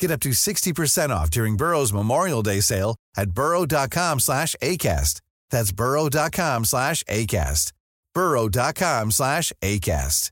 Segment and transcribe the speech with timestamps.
[0.00, 5.20] Get up to 60% off during Burrow's Memorial Day sale at burrow.com slash ACAST.
[5.50, 7.72] That's burrow.com slash ACAST.
[8.14, 10.30] burrow.com slash ACAST.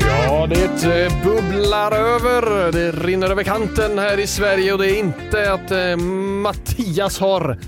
[0.00, 2.72] Ja, det eh, bubblar över.
[2.72, 7.58] Det rinner över kanten här i Sverige och det är inte att eh, Mattias har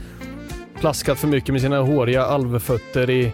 [0.80, 3.32] plaskat för mycket med sina håriga alvfötter i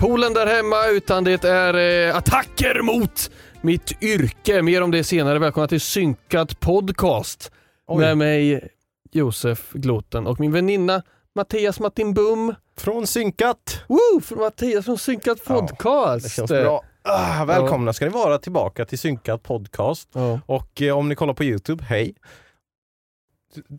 [0.00, 4.62] poolen där hemma utan det är eh, attacker mot mitt yrke.
[4.62, 5.38] Mer om det senare.
[5.38, 7.52] Välkomna till Synkat Podcast
[7.98, 8.68] med mig
[9.12, 11.02] Josef Gloten och min väninna
[11.34, 12.54] Mattias Martin Bum.
[12.76, 13.84] Från Synkat.
[13.88, 14.20] Woo!
[14.20, 16.24] Från Mattias från Synkat Podcast.
[16.24, 16.82] Det känns bra.
[17.02, 20.08] Ah, välkomna ska ni vara tillbaka till Synkat Podcast.
[20.12, 20.40] Ja.
[20.46, 22.14] Och eh, om ni kollar på Youtube, hej.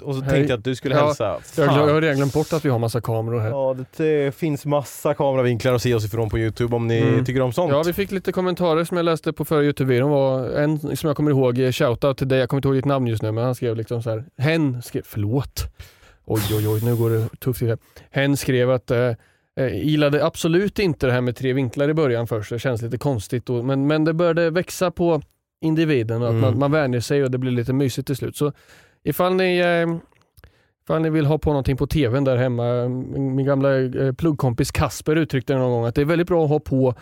[0.03, 0.29] Och så Hej.
[0.29, 1.23] tänkte jag att du skulle Ja, hälsa.
[1.23, 1.65] Jag, Fan.
[1.87, 3.49] jag har redan glömt bort att vi har massa kameror här.
[3.49, 7.25] Ja, det eh, finns massa kameravinklar att se oss ifrån på Youtube om ni Mm.
[7.25, 7.71] tycker om sånt.
[7.71, 10.09] Ja, vi fick lite kommentarer som jag läste på förra Youtube-videon.
[10.09, 12.85] var En som jag kommer ihåg, eh, shoutout till dig, jag kommer inte ihåg ditt
[12.85, 14.23] namn just nu, men han skrev liksom så här.
[14.37, 15.63] Hen skrev, förlåt.
[16.25, 17.77] Oj, oj, oj, nu går det tufft till här.
[18.11, 19.11] Hen skrev att eh,
[19.59, 22.49] eh, gillade absolut inte det här med tre vinklar i början först.
[22.49, 25.21] Det känns lite konstigt, då, men, men det började växa på
[25.63, 26.41] individen och att Mm.
[26.41, 28.35] man, man vänjer sig och det blir lite mysigt till slut.
[28.37, 28.51] Så
[29.03, 29.97] ifall ni eh,
[30.83, 32.87] Ifall ni vill ha på någonting på tvn där hemma.
[32.87, 36.43] Min, min gamla eh, pluggkompis Kasper uttryckte det någon gång att det är väldigt bra
[36.43, 36.93] att ha på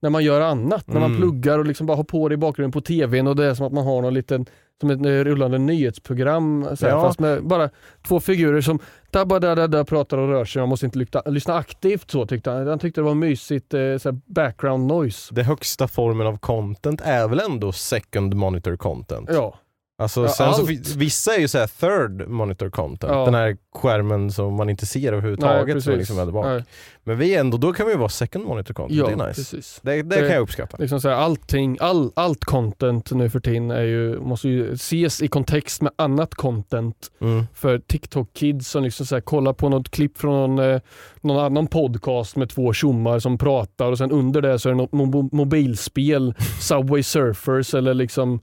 [0.00, 0.86] när man gör annat.
[0.86, 1.16] När man Mm.
[1.20, 3.66] pluggar och liksom bara har på det i bakgrunden på tvn och det är som
[3.66, 4.46] att man har någon liten
[4.80, 6.66] som ett eh, rullande nyhetsprogram.
[6.76, 7.00] Så här, Ja.
[7.00, 7.70] Fast med bara
[8.08, 8.78] två figurer som
[9.10, 10.62] da, ba, da, da, da, pratar och rör sig.
[10.62, 12.66] Man måste inte lyssna, lyssna aktivt så tyckte han.
[12.66, 15.34] Han tyckte det var mysigt så background noise.
[15.34, 19.30] Det högsta formen av content är väl ändå second monitor content?
[19.32, 19.54] Ja,
[20.00, 20.68] Alltså, Ja, sen så, allt.
[20.68, 23.24] fin- vissa är ju så third monitor content, Ja.
[23.24, 25.82] den här skärmen som man inte ser överhuvudtaget.
[25.84, 26.46] som liksom där bak.
[26.46, 26.64] Nej.
[27.04, 29.40] Men vi ändå, då kan vi vara second monitor content, Ja, det är nice.
[29.40, 29.80] precis.
[29.82, 30.76] Det, det, Det- kan jag uppskatta.
[30.80, 35.28] liksom här, allting, all, allt content nu för tiden är ju, måste ju ses i
[35.28, 36.96] kontext med annat content.
[37.20, 37.46] Mm.
[37.54, 40.80] För TikTok-kids som liksom så här, kollar på något klipp från någon, eh,
[41.20, 44.76] någon annan podcast med två tjommar som pratar och sen under det så är det
[44.76, 48.40] något mo- mobilspel, Subway Surfers eller liksom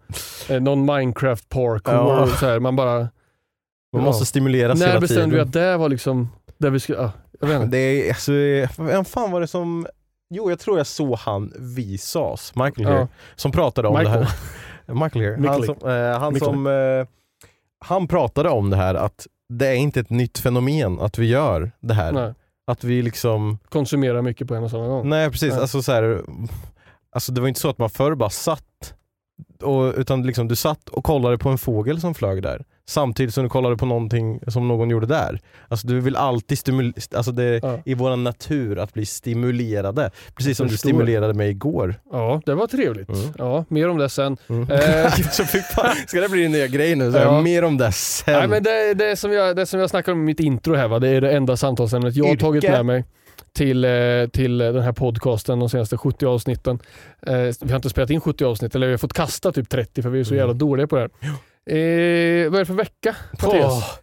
[0.50, 1.94] eh, någon Minecraft parkour.
[1.96, 2.19] Ja.
[2.23, 3.07] och Så här, man bara,
[3.96, 4.10] Man Ja.
[4.10, 7.12] måste stimuleras när hela bestämde vi att det var liksom där vi skulle, ah,
[7.42, 7.78] jag vet inte.
[7.78, 8.32] Det är, alltså,
[8.84, 9.88] vem fan var det som,
[10.30, 13.08] jo jag tror jag såg han Visas, Michael här, Ja.
[13.36, 14.20] som pratade om Michael.
[14.20, 14.94] det här.
[14.94, 15.48] Michael här.
[15.48, 17.08] Han som, eh, han, som eh,
[17.86, 21.72] han pratade om det här att det är inte ett nytt fenomen att vi gör
[21.80, 22.12] det här.
[22.12, 22.34] Nej,
[22.68, 25.10] Att vi liksom, konsumera mycket på en och samma gång.
[25.10, 25.62] nej precis, Nej.
[25.62, 26.22] alltså så här,
[27.12, 28.94] alltså det var inte så att man förr bara satt
[29.64, 33.44] och, utan liksom du satt och kollade på en fågel som flög där samtidigt som
[33.44, 35.40] du kollade på någonting som någon gjorde där.
[35.68, 37.79] Alltså du vill alltid stimulera, alltså det är Ja.
[37.85, 40.11] i vår natur att bli stimulerade.
[40.35, 41.96] Precis som du stimulerade mig igår.
[42.11, 43.09] Ja, det var trevligt.
[43.09, 43.34] Mm.
[43.37, 44.37] Ja, mer om det sen.
[44.49, 44.72] Mm.
[44.72, 45.11] Eh,
[46.08, 47.11] ska det bli din nya grej nu?
[47.11, 47.41] Så Ja.
[47.41, 48.34] Mer om det sen.
[48.40, 50.88] Nej, men det, det, som jag, det som jag snackade om i mitt intro här,
[50.88, 50.99] va?
[50.99, 53.03] det är det enda samtalsämnet jag har tagit med mig
[53.53, 53.91] till, eh,
[54.34, 56.79] till den här podcasten de senaste 70 avsnitten.
[57.28, 60.02] Eh, vi har inte spelat in 70 avsnitt, eller vi har fått kasta typ 30
[60.02, 60.40] för vi är så Mm.
[60.40, 61.09] jävla dåliga på det här.
[61.70, 63.73] Eh, vad är det för vecka Mattias?
[63.73, 64.00] Åh.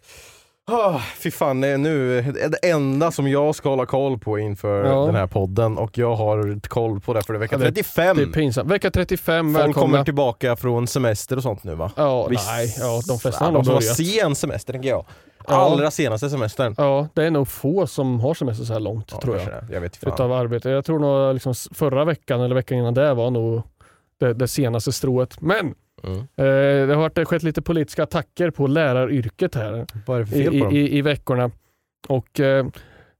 [0.67, 4.85] Oh, fy fan, det är nu det enda som jag ska hålla koll på inför
[4.85, 5.05] Ja.
[5.05, 7.65] den här podden och jag har koll på det för det är vecka Ja, det-
[7.65, 8.17] 35.
[8.17, 8.71] Det är pinsamt.
[8.71, 9.87] Vecka 35, Folk välkomna.
[9.87, 11.91] kommer tillbaka från semester och sånt nu va?
[11.95, 15.05] Ja, Visst- nej, ja, de flesta Ja, har de som har sen semester tänker jag.
[15.47, 15.53] Ja.
[15.55, 16.75] Allra senaste semestern.
[16.77, 19.47] Ja, det är nog få som har semester så här långt Ja, tror jag.
[19.47, 19.65] det.
[19.73, 20.13] Jag vet fan.
[20.13, 20.69] Utav arbete.
[20.69, 23.61] Jag tror nog liksom förra veckan eller veckan innan det var nog
[24.19, 25.41] det, det senaste strået.
[25.41, 26.17] Men Mm.
[26.19, 30.35] eh, det har varit, skett lite politiska attacker på läraryrket här Vad är det för
[30.37, 31.51] i, fel på i, i, i veckorna.
[32.07, 32.65] Och eh,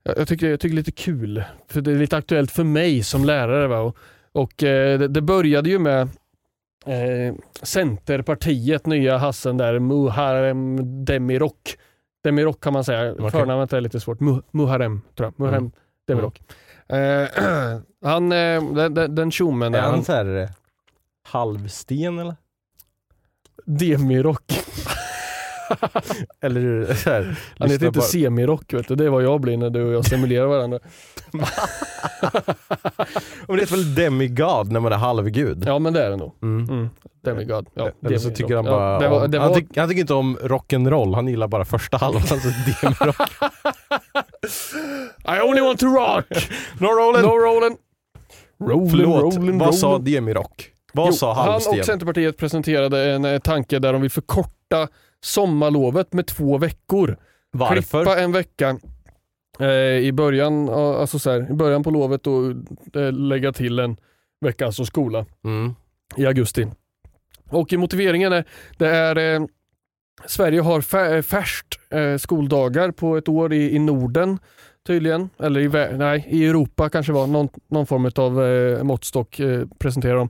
[0.03, 3.03] jag, tycker, jag tycker det är lite kul, för det är lite aktuellt för mig
[3.03, 3.67] som lärare.
[3.67, 3.79] Va?
[3.79, 3.97] Och,
[4.31, 6.01] och eh, det, det började ju med
[6.85, 11.77] eh, Centerpartiet, nya hassen där, Muharrem Demirok.
[12.23, 13.31] Demirok kan man säga, Okej.
[13.31, 14.19] förnamnet är lite svårt.
[14.19, 15.39] Mu- Muharrem tror jag.
[15.39, 15.71] Muharrem Mm.
[16.07, 16.41] Demirok.
[16.87, 17.27] Eh,
[18.05, 20.49] han, den, den, den tjommen, är han han, såhär eh,
[21.27, 22.35] halvsten eller?
[23.65, 24.53] Demirok.
[26.41, 28.95] Eller såhär, Han heter inte bara- semirock, vet du.
[28.95, 30.79] det är vad jag blir när du och jag simulerar varandra.
[33.47, 35.63] Men det heter väl demigod när man är halvgud?
[35.67, 36.31] Ja men det är det nog.
[36.41, 36.69] Mm.
[36.69, 36.89] Mm.
[37.23, 37.67] Demigod.
[37.73, 38.35] Ja, Eller så Demirock.
[38.37, 41.15] tycker han Ja, bara det var, det han, var, tyck, han tycker inte om rock'n'roll,
[41.15, 42.21] han gillar bara första halvan.
[42.21, 42.35] Alltså
[42.81, 43.15] demirock.
[45.37, 46.25] I only want to rock!
[46.79, 47.21] no rollen!
[47.21, 47.77] no rolling!
[48.59, 50.03] Rolling, Förlåt, rolling, vad sa rolling.
[50.13, 50.69] demirock?
[50.93, 51.79] Vad Jo, sa Han halvsten?
[51.79, 54.87] och Centerpartiet presenterade en eh, tanke där de vill förkorta
[55.21, 57.17] sommarlovet med två veckor.
[57.51, 58.03] Varför?
[58.03, 58.77] Klippa en vecka
[59.59, 59.67] eh,
[59.97, 62.43] i, början, ja, alltså så här, i början på lovet och
[63.01, 63.97] eh, lägga till en
[64.41, 65.25] vecka, alltså skola.
[65.43, 65.75] Mm.
[66.17, 66.67] i augusti.
[67.49, 68.43] Och i motiveringen är,
[68.77, 69.45] det är eh,
[70.25, 74.39] Sverige har fär, färskt eh, skoldagar på ett år i, i Norden
[74.87, 75.29] tydligen.
[75.39, 80.15] Eller i, nej, i Europa kanske var någon, någon form av eh, måttstock eh, presenterar
[80.15, 80.29] de.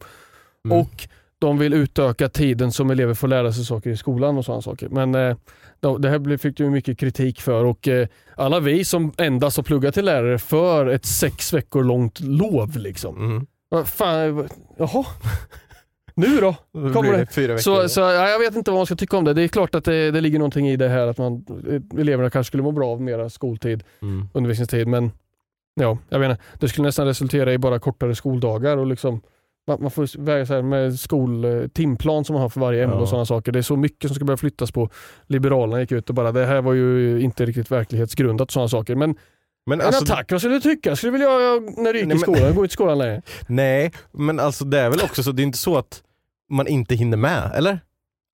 [0.66, 0.78] Mm.
[0.78, 1.08] Och
[1.40, 4.90] de vill utöka tiden som elever får lära sig saker i skolan och sådana saker.
[4.90, 5.36] Men eh,
[5.80, 9.64] de, det här fick du mycket kritik för och eh, alla vi som endast har
[9.64, 13.18] pluggat till lärare för ett sex veckor långt lov liksom.
[13.18, 13.86] Mm.
[13.86, 15.06] Fan, vad- jaha?
[16.14, 16.56] Nu då?
[16.94, 17.62] Kommer det fyra veckor.
[17.62, 19.34] Så, så ja, jag vet inte vad man ska tycka om det.
[19.34, 22.30] Det är klart att det, det ligger någonting i det här att man, eh, eleverna
[22.30, 24.30] kanske skulle må bra av mera skoltid, mm.
[24.34, 24.88] undervisningstid.
[24.88, 25.12] Men
[25.74, 26.44] ja, jag vet inte.
[26.60, 29.22] Det skulle nästan resultera i bara kortare skoldagar och liksom
[29.68, 31.62] man får väga så här med skol, eh,
[32.24, 33.02] som man har för varje ämne Ja.
[33.02, 33.52] och sådana saker.
[33.52, 34.90] Det är så mycket som ska börja flyttas på.
[35.28, 38.96] Liberalerna gick ut och bara det här var ju inte riktigt verklighetsgrundat och sådana saker.
[38.96, 39.16] Men
[39.66, 40.96] Men en alltså, attack, vad skulle du tycka?
[40.96, 42.98] Skulle vilja jag, när du gick Nej, i men- skolan, jag går inte i skolan
[42.98, 43.22] längre.
[43.48, 46.04] nej, men alltså det är väl också så, det är inte så att
[46.50, 47.80] man inte hinner med, eller?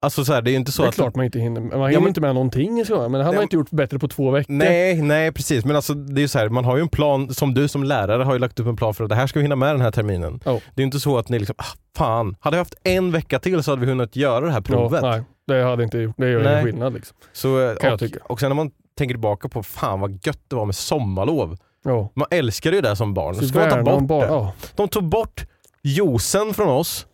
[0.01, 0.95] Alltså så här, det är ju inte så det är att...
[0.95, 1.61] klart man inte hinner.
[1.61, 3.99] Man hinner men- inte med någonting i skolan, men det hade man inte gjort bättre
[3.99, 4.53] på två veckor.
[4.53, 5.65] Nej, nej precis.
[5.65, 7.83] Men alltså det är ju så här, man har ju en plan, som du som
[7.83, 9.69] lärare har ju lagt upp en plan för att det här ska vi hinna med
[9.73, 10.39] den här terminen.
[10.45, 10.59] Ja.
[10.75, 11.63] Det är inte så att ni liksom, ah,
[11.97, 15.03] fan, hade jag haft en vecka till så hade vi hunnit göra det här provet.
[15.03, 16.15] Ja, nej, det hade inte gjort.
[16.17, 16.51] Det gör Nej.
[16.51, 16.93] ingen skillnad.
[16.93, 17.17] Liksom.
[17.33, 18.19] Så, Kan jag och, tycka.
[18.23, 21.57] och sen när man tänker tillbaka på fan vad gött det var med sommarlov.
[21.83, 22.11] Ja.
[22.15, 23.35] Man älskade ju det som barn.
[23.35, 24.27] Så ska man ta bort det.
[24.27, 24.53] Ja.
[24.75, 25.45] De tog bort
[25.83, 27.05] juicen från oss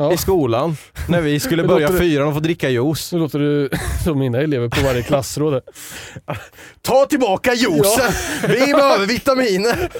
[0.00, 0.12] Ja.
[0.12, 0.76] i skolan
[1.08, 3.12] när vi skulle börja låter- fyran och få dricka juice.
[3.12, 3.70] Nu låter du
[4.04, 5.62] som mina elever på varje klassråd.
[6.82, 8.12] Ta tillbaka juicen!
[8.48, 9.90] Vi behöver vitaminer!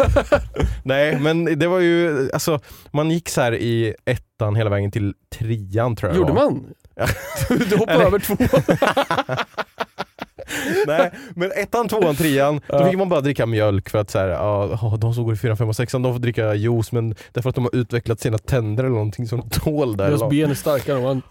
[0.82, 2.60] Nej men det var ju, alltså
[2.92, 6.64] man gick så här i ettan hela vägen till trean tror jag Gjorde man?
[7.48, 8.36] Du hoppade över två.
[10.86, 14.28] Nej men ettan, tvåan, trean, då fick man bara dricka mjölk för att så här,
[14.28, 17.54] ja, de som går i fyran, femman, sexan de får dricka juice men därför att
[17.54, 20.06] de har utvecklat sina tänder eller någonting som de tål där.
[20.08, 21.22] Deras ben är starkare man.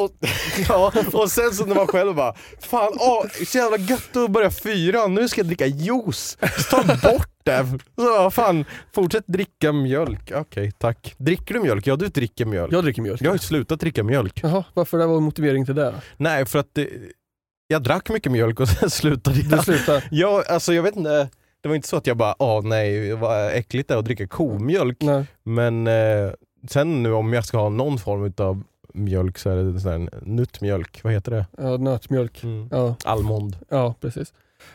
[0.00, 0.10] Och,
[0.68, 4.50] ja, och sen så när man själv bara, fan åh, så jävla gött att börja
[4.50, 6.38] fyran, nu ska jag dricka juice.
[6.70, 7.66] Så ta bort det.
[7.96, 8.64] Så, fan,
[8.94, 10.32] fortsätt dricka mjölk.
[10.34, 11.14] Okej, tack.
[11.18, 11.86] Dricker du mjölk?
[11.86, 12.72] Ja, du dricker mjölk.
[12.72, 13.22] Jag dricker mjölk.
[13.22, 14.40] Jag har ju slutat dricka mjölk.
[14.42, 15.94] Jaha, varför det var motivering till det?
[16.16, 16.88] Nej, för att det,
[17.70, 19.64] jag drack mycket mjölk och sen slutade Du jag.
[19.64, 20.04] slutar.
[20.10, 21.28] Ja, alltså jag vet inte.
[21.62, 24.26] Det var inte så att jag bara, åh nej, vad äckligt det är att dricka
[24.26, 24.96] komjölk.
[25.00, 25.24] Nej.
[25.42, 26.30] Men eh,
[26.68, 28.62] sen nu om jag ska ha någon form av
[28.94, 31.46] mjölk så är det sån här nuttmjölk, vad heter det?
[31.58, 32.42] Ja, nötmjölk.
[32.70, 33.56] Ja, Almond.
[33.68, 34.32] ja precis.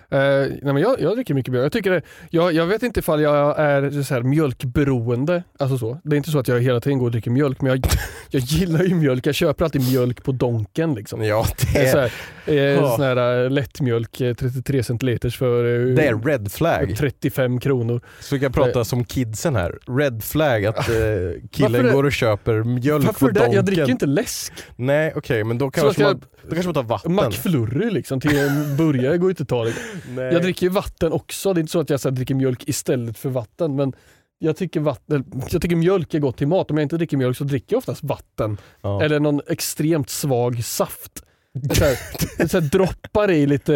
[0.09, 1.65] Eh, nej men jag, jag dricker mycket mjölk.
[1.65, 5.43] Jag, tycker det, jag, jag vet inte ifall jag är så här mjölkberoende.
[5.59, 5.97] Alltså så.
[6.03, 7.85] Det är inte så att jag hela tiden går och dricker mjölk, men jag,
[8.29, 9.27] jag gillar ju mjölk.
[9.27, 10.93] Jag köper alltid mjölk på Donken.
[10.95, 11.23] Liksom.
[11.23, 12.11] Ja, Det det är
[12.47, 12.95] eh, Ja.
[12.95, 16.95] sån här eh, lättmjölk, eh, 33 centiliters för eh, det är red flag.
[16.97, 18.01] 35 kronor.
[18.19, 19.79] Så vi kan prata som kidsen här.
[19.97, 21.91] Red flag att eh, Varför killen det?
[21.91, 23.39] går och köper mjölk Varför på det?
[23.39, 23.55] Donken.
[23.55, 24.53] Jag dricker inte läsk.
[24.75, 27.15] Nej okej, men då kanske, ska man, då kanske man tar vatten.
[27.15, 29.63] McFlurry liksom till en burgare går ju inte att ta.
[29.63, 29.83] Liksom.
[30.15, 30.33] Nej.
[30.33, 31.53] Jag dricker ju vatten också.
[31.53, 33.75] Det är inte så att jag så här, dricker mjölk istället för vatten.
[33.75, 33.93] Men
[34.39, 36.71] jag tycker, vatten, jag tycker mjölk är gott till mat.
[36.71, 38.57] Om jag inte dricker mjölk så dricker jag oftast vatten.
[38.81, 39.03] ja.
[39.03, 41.24] Eller någon extremt svag saft.
[41.73, 43.75] Så här, så här droppar i lite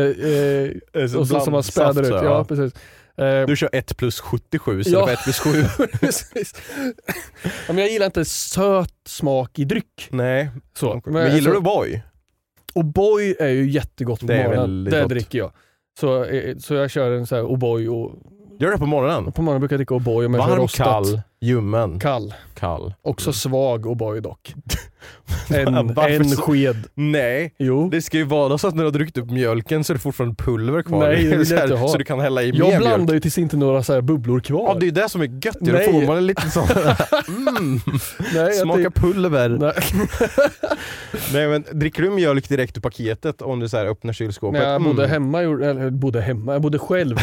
[0.93, 2.09] eh, och så som man späder ut.
[2.09, 2.73] Ja, precis.
[3.17, 5.05] Eh, Du kör 1 plus 77 istället Ja.
[5.07, 5.63] för 1 plus 7.
[5.99, 6.55] precis.
[7.43, 10.07] Ja, men jag gillar inte söt smak i dryck.
[10.09, 10.49] Nej.
[10.77, 11.01] Så.
[11.05, 11.99] Men, gillar så- du O'boy?
[12.73, 14.83] O'boy är ju jättegott på Det morgonen.
[14.83, 15.09] Det gott.
[15.09, 15.51] dricker jag.
[15.99, 18.15] Så, eh, så jag kör en så här O'boy och
[18.59, 19.31] Gör det på morgonen?
[19.31, 22.33] på morgonen brukar jag dricka O'boy om jag Varm, kall, ljummen, Kall.
[22.55, 22.93] kall.
[23.01, 24.53] Också svag O'boy dock.
[25.49, 26.87] En, en så- sked.
[26.93, 27.89] Nej, Jo.
[27.89, 29.99] det ska ju vara så att när du har druckit upp mjölken så är det
[30.01, 30.99] fortfortande pulver kvar.
[31.07, 31.87] Nej, det vill så, jag inte ha.
[31.87, 33.13] så du kan hälla i Jag mer blandar mjölk.
[33.13, 34.59] ju tills inte några så bubblor kvar.
[34.67, 35.71] Ja det är ju det som är gött ju.
[35.71, 35.91] Då Nej.
[35.91, 36.67] får man en liten sån
[37.27, 37.79] mm,
[38.19, 39.49] Nej, jag smaka pulver.
[39.49, 39.73] Nej.
[41.33, 44.61] Nej men dricker du mjölk direkt ur paketet om du så öppnar kylskåpet?
[44.61, 45.11] När jag bodde Mm.
[45.11, 47.17] hemma, eller bodde hemma, jag bodde själv.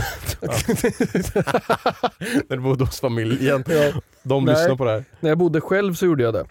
[2.49, 3.64] När du bodde hos familjen.
[3.68, 3.92] ja.
[4.22, 4.54] De Nej.
[4.54, 5.04] lyssnar på det här.
[5.20, 6.44] När jag bodde själv så gjorde jag det.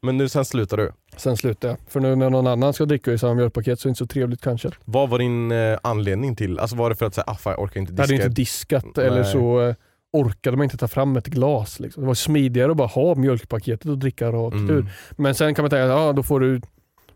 [0.00, 0.92] Men nu sen slutar du.
[1.16, 1.92] Sen slutade jag.
[1.92, 4.06] För nu när någon annan ska dricka i samma mjölkpaket så är det inte så
[4.06, 4.70] trevligt kanske.
[4.84, 6.58] Vad var din eh, anledning till?
[6.58, 8.14] Alltså var det för att säga, ah, fan, jag orkar inte Jag diska?
[8.14, 9.06] hade inte diskat Nej.
[9.06, 9.74] eller så eh,
[10.12, 11.80] orkade man inte ta fram ett glas.
[11.80, 12.02] Liksom.
[12.02, 14.76] Det var smidigare att bara ha mjölkpaketet och dricka rakt Mm.
[14.76, 14.86] ur.
[15.10, 16.60] Men sen kan man tänka att ja, då får du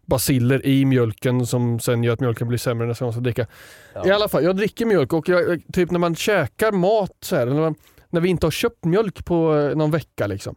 [0.07, 3.47] basiller i mjölken som sen gör att mjölken blir sämre nästa gång man ska dricka.
[3.95, 4.07] Ja.
[4.07, 7.47] I alla fall, jag dricker mjölk och jag, typ när man käkar mat så här,
[7.47, 7.75] när, man,
[8.17, 10.55] när vi inte har köpt mjölk på eh, någon vecka liksom,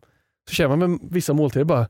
[0.50, 1.88] så känner man med vissa måltider bara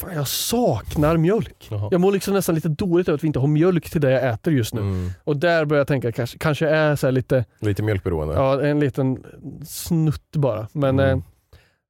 [0.00, 1.68] Fan jag saknar mjölk.
[1.70, 1.88] Jaha.
[1.90, 4.28] Jag mår liksom nästan lite dåligt över att vi inte har mjölk till det jag
[4.30, 4.80] äter just nu.
[4.80, 5.10] Mm.
[5.24, 8.34] Och där börjar jag tänka kanske, kanske är så lite, Lite mjölkberoende.
[8.34, 9.24] ja en liten
[9.66, 10.68] snutt bara.
[10.72, 11.22] Men Mm.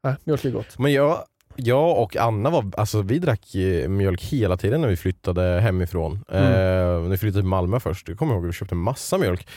[0.05, 0.79] eh, äh, mjölk är gott.
[0.79, 1.19] Men jag,
[1.57, 6.25] jag och Anna var, alltså vi drack eh, mjölk hela tiden när vi flyttade hemifrån.
[6.29, 6.45] Mm.
[6.45, 9.49] Eh, när vi flyttade till Malmö först, jag kommer ihåg att vi köpte massa mjölk.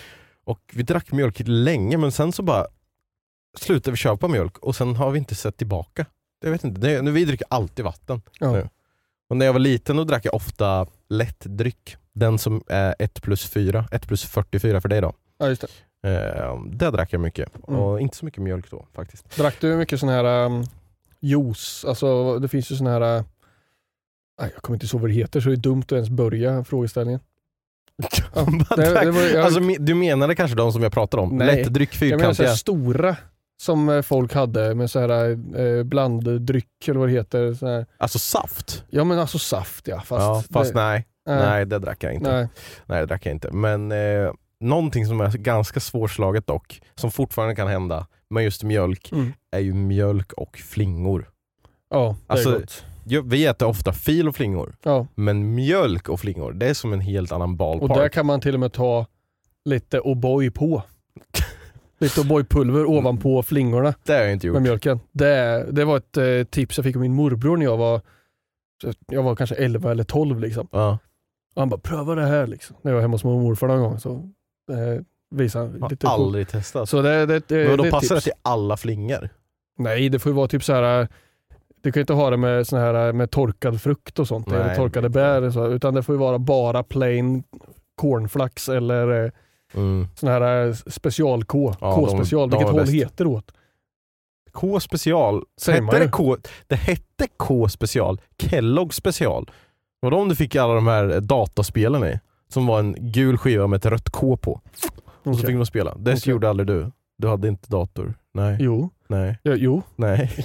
[0.45, 2.65] Och vi drack mjölk länge men sen så bara
[3.57, 6.05] slutade vi köpa mjölk och sen har vi inte sett tillbaka.
[6.43, 8.21] Jag vet inte, det, nu, vi dricker alltid vatten.
[8.39, 8.51] Ja.
[8.51, 8.69] Nu.
[9.29, 11.97] Och när jag var liten då drack jag ofta lättdryck.
[12.13, 15.13] Den som är 1 plus 4, 1 plus 44 för dig då.
[15.37, 15.67] Ja, just det.
[16.09, 17.67] Eh, det drack jag mycket.
[17.67, 17.79] Mm.
[17.79, 19.37] Och inte så mycket mjölk då faktiskt.
[19.37, 20.63] Drack du mycket sån här um,
[21.19, 21.85] juice?
[21.85, 23.23] Alltså det finns ju sån här, uh,
[24.37, 27.19] jag kommer inte ihåg vad det heter så det är dumt att ens börja frågeställningen.
[28.35, 28.45] Ja,
[28.75, 31.37] det, det var, jag, Alltså, du menade kanske de som jag pratade om?
[31.37, 31.47] Nej.
[31.55, 32.55] Lättdryck, jag menar så fyrkantiga?
[32.55, 33.17] stora
[33.63, 35.29] som eh, folk hade med så här
[35.59, 37.53] eh, blanddryck eller vad det heter.
[37.53, 37.85] Så här.
[37.97, 38.83] Alltså saft?
[38.89, 39.95] Ja men alltså saft ja.
[40.01, 41.37] Fast, ja, fast det, nej, nej.
[41.45, 42.31] nej det drack jag inte.
[42.31, 42.47] Nej.
[42.85, 42.99] nej.
[42.99, 43.51] det drack jag inte.
[43.51, 49.11] Men eh, någonting som är ganska svårslaget dock, som fortfarande kan hända med just mjölk,
[49.11, 49.33] Mm.
[49.51, 51.29] är ju mjölk och flingor.
[51.89, 52.85] Ja, det Alltså, är gott.
[53.25, 55.07] Vi äter ofta fil och flingor, Ja.
[55.15, 57.95] men mjölk och flingor, det är som en helt annan Och ballpark.
[57.99, 59.05] där kan man till och med ta
[59.65, 60.83] lite O'boy på.
[62.03, 64.53] Lite O'boy-pulver ovanpå flingorna Det har jag inte gjort.
[64.53, 64.99] med mjölken.
[65.11, 68.01] Det, det var ett eh, tips jag fick av min morbror när jag var
[69.07, 70.67] jag var kanske 11 eller 12 liksom.
[70.71, 70.97] Ja.
[71.55, 72.75] Och han bara pröva det här liksom.
[72.81, 74.11] När jag var hemma hos morfar någon gång så
[74.71, 76.89] eh, visade han Har lite aldrig testat.
[76.89, 79.29] Så det, det, det, men då det passar det till alla flingor?
[79.77, 81.07] Nej, det får ju vara typ så här.
[81.81, 84.61] Du kan ju inte ha det med, sån här, med torkad frukt och sånt, Nej,
[84.61, 87.43] eller torkade bär, så, utan det får ju vara bara plain
[87.95, 89.31] cornflakes eller eh,
[89.75, 90.07] Mm.
[90.15, 91.75] sån här eh, special-K.
[91.81, 92.93] Ja, K-special, vilket håll bäst.
[92.93, 93.51] heter det åt?
[94.51, 95.43] K special.
[95.61, 96.37] Säger hette det, K,
[96.67, 98.21] det hette K special.
[98.39, 99.45] Kellogg special.
[99.45, 99.51] Det
[100.09, 102.19] var de du fick alla de här dataspelen i.
[102.49, 104.51] Som var en gul skiva med ett rött K på.
[104.51, 104.61] Och
[105.23, 105.45] så Okej.
[105.45, 105.95] fick man spela.
[105.97, 106.31] Det Okej.
[106.31, 106.91] gjorde aldrig du.
[107.17, 108.13] Du hade inte dator.
[108.33, 108.57] Nej.
[108.59, 108.89] Jo.
[109.07, 109.37] Nej.
[109.43, 109.81] Ja, jo.
[109.95, 110.31] Nej.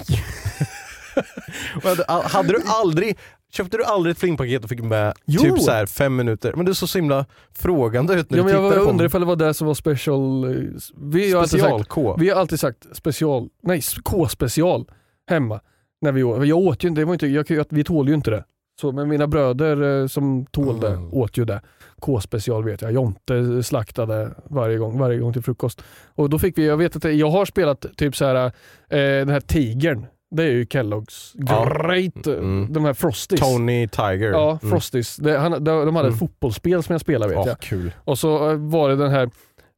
[1.83, 3.17] Hade- hade du aldrig,
[3.51, 5.41] köpte du aldrig ett flingpaket och fick med Jo.
[5.41, 6.53] typ så här fem minuter?
[6.55, 9.05] Men du såg så himla frågande ut när Ja, du men jag tittade på undrar
[9.05, 10.43] ifall det var det som var special.
[10.43, 10.51] eh,
[10.97, 12.15] Vi har alltid sagt, Special-K.
[12.19, 14.85] vi har alltid sagt special, nej K-special
[15.29, 15.59] hemma.
[16.01, 16.47] När vi åt.
[16.47, 18.43] Jag åt ju inte, det var inte jag, vi tål ju inte det.
[18.81, 21.13] Så, men mina bröder eh, som tål det Mm.
[21.13, 21.61] åt ju det.
[21.99, 22.91] K-special vet jag.
[22.91, 25.81] Jonte slaktade varje gång, varje gång till frukost.
[26.15, 28.51] Och då fick vi, jag vet att jag har spelat typ så här eh,
[28.89, 30.05] den här tigern.
[30.31, 31.63] Det är ju Kelloggs Ja.
[31.65, 32.73] great, eh, Mm.
[32.73, 33.39] de här Frosties.
[33.39, 34.31] Tony Tiger.
[34.31, 34.71] Ja, Mm.
[34.71, 35.15] Frosties.
[35.15, 36.13] Det, han, de, de hade Mm.
[36.13, 37.59] ett fotbollsspel som jag spelade vet Åh, jag.
[37.59, 37.91] kul.
[38.03, 39.29] Och så eh, var det den här,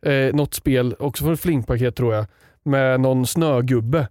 [0.05, 2.25] eh, något spel, också från ett flingpaket tror jag,
[2.63, 4.08] med någon snögubbe.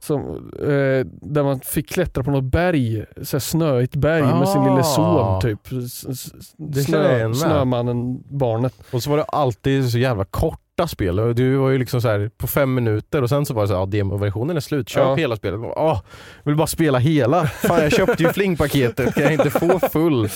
[0.00, 0.20] Som,
[0.60, 5.04] eh, där man fick klättra på något berg, så snöigt berg med sin lille son
[5.04, 5.40] Ah.
[5.40, 5.60] typ.
[5.72, 7.36] S- s- Det känner jag igen med.
[7.38, 8.74] snömannen, barnet.
[8.92, 10.24] Och så var det alltid så jävla
[10.76, 11.20] korta spel.
[11.20, 13.68] Och Du var ju liksom så här på fem minuter och sen så var det
[13.68, 15.14] så här, ja, demoversionen är slut, köp Ja.
[15.14, 15.60] hela spelet.
[15.76, 16.00] Åh,
[16.42, 17.46] jag vill bara spela hela.
[17.46, 20.28] Fan jag köpte ju flingpaketet, kan jag inte få full?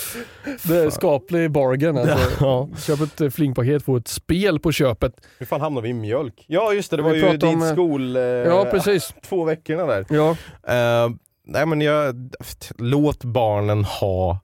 [0.63, 2.19] Det är skaplig bargain alltså.
[2.41, 2.69] Ja.
[2.79, 5.13] Köp ett eh, flingpaket, få ett spel på köpet.
[5.39, 6.45] Hur fan hamnade vi i mjölk?
[6.47, 8.17] Ja just det, det Vi var ju pratade din om, eh, skol...
[8.17, 9.15] eh, Ja precis.
[9.29, 10.05] Två veckorna där.
[10.11, 10.31] Ja.
[10.75, 11.11] Eh,
[11.47, 12.31] nej men jag,
[12.79, 14.41] låt barnen ha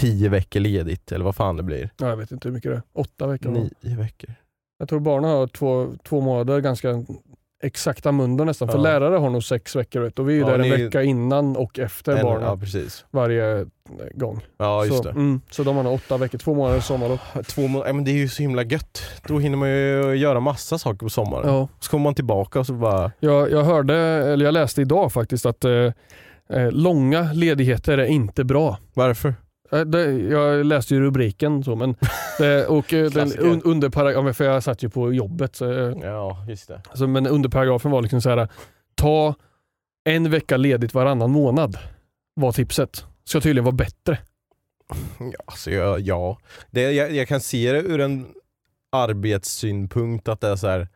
[0.00, 1.90] tio veckor ledigt eller vad fan det blir.
[1.98, 2.82] Ja, jag vet inte hur mycket det är.
[2.94, 3.50] Åtta veckor?
[3.50, 4.30] Nio veckor.
[4.82, 7.04] Jag tror barnen har två, två månader ganska
[7.62, 8.68] exakta munder nästan.
[8.68, 8.82] För Ja.
[8.82, 11.56] lärare har nog sex veckor vet, och vi är ju Ja, där en vecka innan
[11.56, 13.04] och efter En- barnen Ja precis.
[13.10, 13.66] varje
[14.14, 14.40] gång.
[14.58, 15.10] Ja just så, det.
[15.10, 17.20] Mm, så de har nog åtta veckor, två månader sommarlov.
[17.48, 19.02] Två må- ja, men det är ju så himla gött.
[19.28, 21.48] Då hinner man ju göra massa saker på sommaren.
[21.54, 21.68] Ja.
[21.80, 25.46] Så kommer man tillbaka och så bara, Jag, jag hörde, eller jag läste idag faktiskt
[25.46, 25.72] att eh,
[26.50, 28.78] eh, långa ledigheter är inte bra.
[28.94, 29.34] varför?
[29.72, 30.00] Eh,
[30.30, 31.96] jag läste ju rubriken så men
[32.38, 35.72] det, och eh, den under parag- ja, men för jag satt ju på jobbet så,
[35.72, 36.80] eh, Ja just det.
[36.88, 38.48] alltså, men under paragrafen var liksom så här
[38.94, 39.34] ta
[40.04, 41.78] en vecka ledigt varannan månad
[42.34, 43.04] var tipset.
[43.24, 44.18] Ska tydligen vara bättre.
[45.18, 46.38] Ja, alltså, jag, ja.
[46.70, 48.26] Det, jag, jag kan se det ur en
[48.92, 50.88] arbetssynpunkt att det är så här.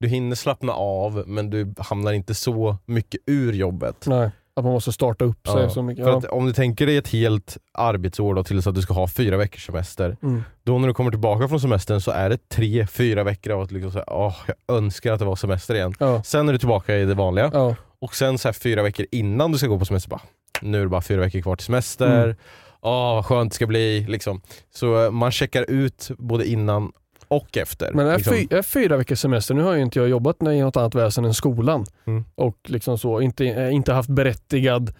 [0.00, 4.06] du hinner slappna av men du hamnar inte så mycket ur jobbet.
[4.06, 6.06] Nej, att man måste starta upp sig Ja, så mycket.
[6.06, 6.22] Ja.
[6.30, 9.36] om du tänker dig ett helt arbetsår då, till så att du ska ha fyra
[9.36, 10.16] veckors semester.
[10.22, 10.42] Mm.
[10.64, 13.72] Då när du kommer tillbaka från semestern så är det tre, fyra veckor av att
[13.72, 15.94] liksom säga, åh, jag önskar att det var semester igen.
[15.98, 16.22] Ja.
[16.22, 17.76] Sen är du tillbaka i det vanliga.
[18.00, 20.22] Och sen så här fyra veckor innan du ska gå på semester, bara,
[20.60, 22.24] nu är det bara fyra veckor kvar till semester.
[22.24, 22.36] Mm.
[22.80, 24.06] Åh, vad skönt det ska bli.
[24.08, 24.40] Liksom.
[24.74, 26.92] Så eh, man checkar ut både innan
[27.32, 27.92] och efter.
[27.92, 28.34] Men är, liksom.
[28.36, 31.24] fy, är fyra veckors semester, nu har ju inte jag jobbat i något annat väsen
[31.24, 32.24] än skolan Mm.
[32.34, 34.94] och liksom så, inte, eh, inte haft berättigad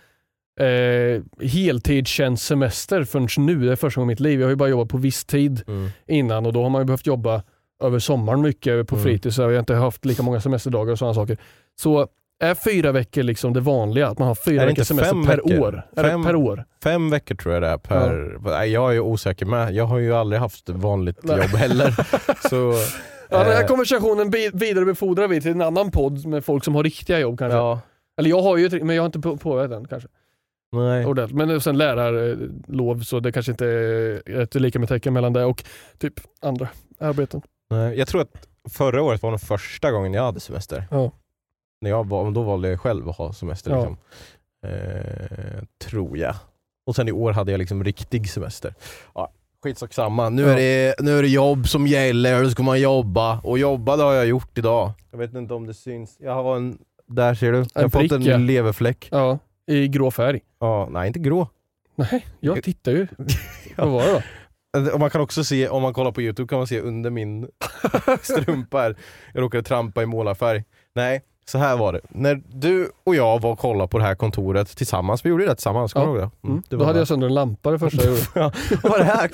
[0.61, 3.67] eh, heltidstjänst semester förrän nu.
[3.67, 4.41] Det är första gången i mitt liv.
[4.41, 5.89] Jag har ju bara jobbat på viss tid Mm.
[6.07, 7.43] innan och då har man ju behövt jobba
[7.83, 9.05] över sommaren mycket på Mm.
[9.05, 11.37] fritid så jag har inte haft lika många semesterdagar och sådana saker.
[11.81, 12.09] Så
[12.43, 14.09] är fyra veckor liksom det vanliga?
[14.09, 15.61] Att man har fyra veckors semester fem per veckor?
[15.61, 15.83] år?
[15.97, 16.65] Är det Fem- per år?
[16.85, 18.39] Fem veckor tror jag det är per...
[18.51, 19.73] Nej, Jag är ju osäker med.
[19.75, 21.37] Jag har ju aldrig haft vanligt Nej.
[21.37, 21.91] jobb heller.
[22.49, 22.75] Så,
[23.31, 26.83] Ja, den här eh, konversationen vidarebefordrar vi till en annan podd med folk som har
[26.85, 27.57] riktiga jobb kanske.
[27.59, 27.81] ja,
[28.19, 30.09] Eller jag har ju ett, men jag har inte på- påbörjat den kanske.
[30.73, 31.07] nej.
[31.07, 31.37] Ordentligt.
[31.47, 35.65] Men sen lärarlov så det kanske inte är ett lika med tecken mellan det och
[35.99, 36.69] typ andra
[37.01, 37.43] arbeten.
[37.71, 37.99] nej.
[37.99, 40.85] Jag tror att förra året var den första gången jag hade semester.
[40.91, 41.13] Ja.
[41.83, 43.71] När jag var, då valde jag själv att ha semester.
[43.71, 43.77] Ja.
[43.77, 43.97] Liksom.
[44.67, 46.35] Eh, tror jag.
[46.87, 48.75] Och sen i år hade jag liksom riktig semester.
[49.15, 50.29] Ja, skitsak samma.
[50.29, 50.49] Nu, Ja.
[50.49, 53.41] är det, nu är det jobb som gäller, då ska man jobba.
[53.41, 54.91] Och jobba det har jag gjort idag.
[55.11, 56.17] Jag vet inte om det syns.
[56.21, 57.65] Jag har en, där ser du.
[57.75, 59.09] Jag har fått en leverfläck.
[59.11, 60.41] Ja, i grå färg.
[60.61, 61.49] Ja, nej inte grå.
[61.95, 63.07] Nej, jag tittar ju.
[63.77, 64.23] Vad var det då?
[64.93, 67.49] Och man kan också se, om man kollar på youtube kan man se under min
[68.23, 68.97] strumpa här.
[69.35, 70.65] Jag råkade trampa i målarfärg.
[70.95, 72.01] Nej, så här var det.
[72.09, 75.55] När du och jag var och kollade på det här kontoret tillsammans, vi gjorde det
[75.55, 76.13] tillsammans, kommer Ja.
[76.13, 76.49] du ihåg det?
[76.49, 76.63] Mm.
[76.69, 77.01] det Då var hade det.
[77.01, 78.27] jag sönder en lampa det första jag gjorde.
[78.35, 78.53] Ja,
[78.83, 79.31] vad var det här?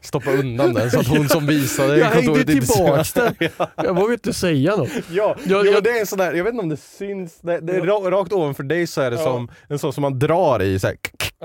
[0.00, 3.68] Stoppa undan den så att hon som visade Jag hängde kontoret inte tillbaks ser- den.
[3.84, 4.88] Jag vågar inte säga något.
[5.10, 7.38] Ja, Jag- ja, jag- det är en sån där, jag vet inte om det syns,
[7.40, 7.94] det, det är Ja.
[7.94, 9.22] ra- rakt ovanför dig så är det Ja.
[9.22, 10.96] som en sån som man drar i så här,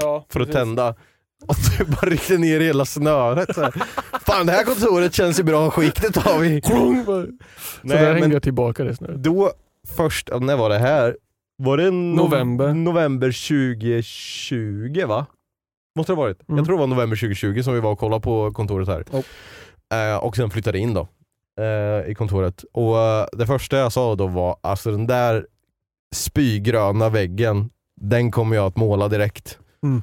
[0.01, 0.95] Ja, för att tända.
[1.48, 3.71] Och du bara ryckte ner hela snöret så här.
[4.26, 6.62] Fan det här kontoret känns i bra skick, det tar vi.
[6.62, 7.28] Så
[7.82, 9.24] Nej, där hängde men jag tillbaka det snöret.
[9.24, 9.52] då
[9.98, 11.17] först, när var det här?
[11.58, 12.74] Var det no- November.
[12.74, 13.28] november
[13.91, 15.26] 2020 va?
[15.98, 16.50] Måste det ha varit.
[16.50, 16.58] Mm.
[16.58, 19.04] Jag tror det var november 2020 som vi var och kollade på kontoret här.
[19.12, 19.24] Oh.
[20.00, 21.08] Eh, och sen flyttade in då.
[21.62, 22.65] Eh, I kontoret.
[22.74, 25.45] Och eh, det första jag sa då var, alltså den där
[26.15, 27.69] spygröna väggen,
[28.02, 29.60] den kommer jag att måla direkt.
[29.84, 30.02] Mm.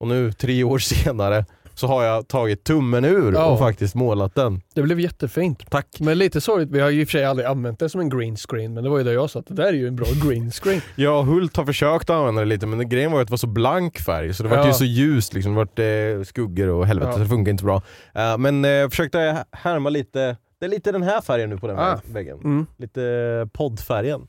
[0.00, 3.44] Och nu, tre år senare, så har jag tagit tummen ur Ja.
[3.46, 4.60] och faktiskt målat den.
[4.74, 5.70] Det blev jättefint.
[5.70, 5.86] Tack.
[6.00, 8.08] Men lite sorgligt, vi har ju i och för sig aldrig använt det som en
[8.08, 9.96] green screen, men det var ju det jag sa, att det där är ju en
[9.96, 10.80] bra green screen.
[10.96, 13.46] Ja, Hult har försökt använda det lite men grejen var ju att det var så
[13.46, 14.66] blank färg så det var Ja.
[14.66, 15.54] ju så ljust liksom.
[15.54, 15.84] Det var
[16.18, 17.14] eh, skuggor och helvete Ja.
[17.14, 17.82] så det funkar inte bra.
[18.14, 21.66] Eh, men eh, jag försökte härma lite, det är lite den här färgen nu på
[21.66, 22.00] den Ah.
[22.12, 22.38] väggen.
[22.38, 22.66] Mm.
[22.78, 24.28] Lite poddfärgen.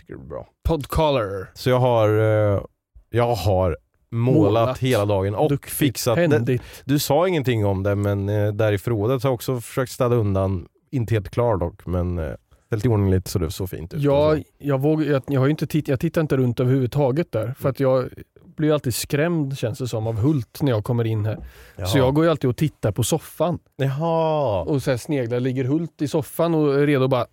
[0.00, 0.46] Tycker det är bra.
[0.64, 1.50] Podcolor.
[1.54, 2.08] Så jag har,
[2.54, 2.60] eh,
[3.10, 3.76] jag har
[4.12, 4.78] målat, Målat.
[4.78, 5.74] hela dagen och Duktigt.
[5.74, 6.18] fixat.
[6.18, 6.62] Händigt.
[6.84, 10.66] du sa ingenting om det men eh, i förrådet har jag också försökt städa undan,
[10.90, 12.32] inte helt klar dock men eh,
[12.66, 13.98] ställt i ordning lite så det såg fint ut.
[13.98, 14.44] och Jag, så.
[14.58, 18.08] jag, jag, har inte titt, jag tittar inte runt överhuvudtaget där, för att jag
[18.56, 21.38] blir alltid skrämd känns det som av Hult när jag kommer in här.
[21.86, 24.62] Så jag går ju alltid och tittar på soffan Jaha.
[24.62, 27.26] och så här sneglar, ligger Hult i soffan och är redo att bara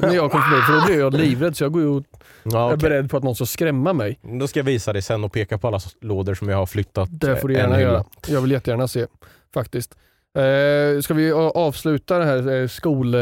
[0.00, 2.04] när jag kommer förbi, för då blir jag livrädd så jag går ju och
[2.42, 2.88] Ja, är okej.
[2.90, 4.18] beredd på att någon ska skrämma mig.
[4.40, 7.08] Då ska jag visa dig sen och peka på alla lådor som jag har flyttat.
[7.12, 8.04] Det får du eh, gärna göra.
[8.26, 9.06] Jag vill jättegärna se
[9.54, 9.94] faktiskt.
[10.38, 13.14] Eh, ska vi avsluta det här eh, skol...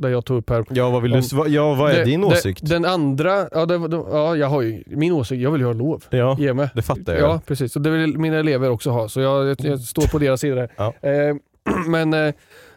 [0.00, 0.64] Där jag tog upp här.
[0.70, 2.68] Ja vad, vill du, Om- vad- ja, vad är Det- din det- åsikt?
[2.68, 5.72] Den andra, ja, det, det, ja jag har ju min åsikt, jag vill ju ha
[5.74, 6.04] lov.
[6.10, 6.68] ja, Ge mig.
[6.74, 7.22] det fattar jag.
[7.22, 9.08] Ja precis, och det vill mina elever också ha.
[9.08, 10.70] Så jag, jag, jag står på deras sida där.
[10.76, 10.94] Ja.
[11.08, 11.36] Eh,
[11.88, 12.18] men eh,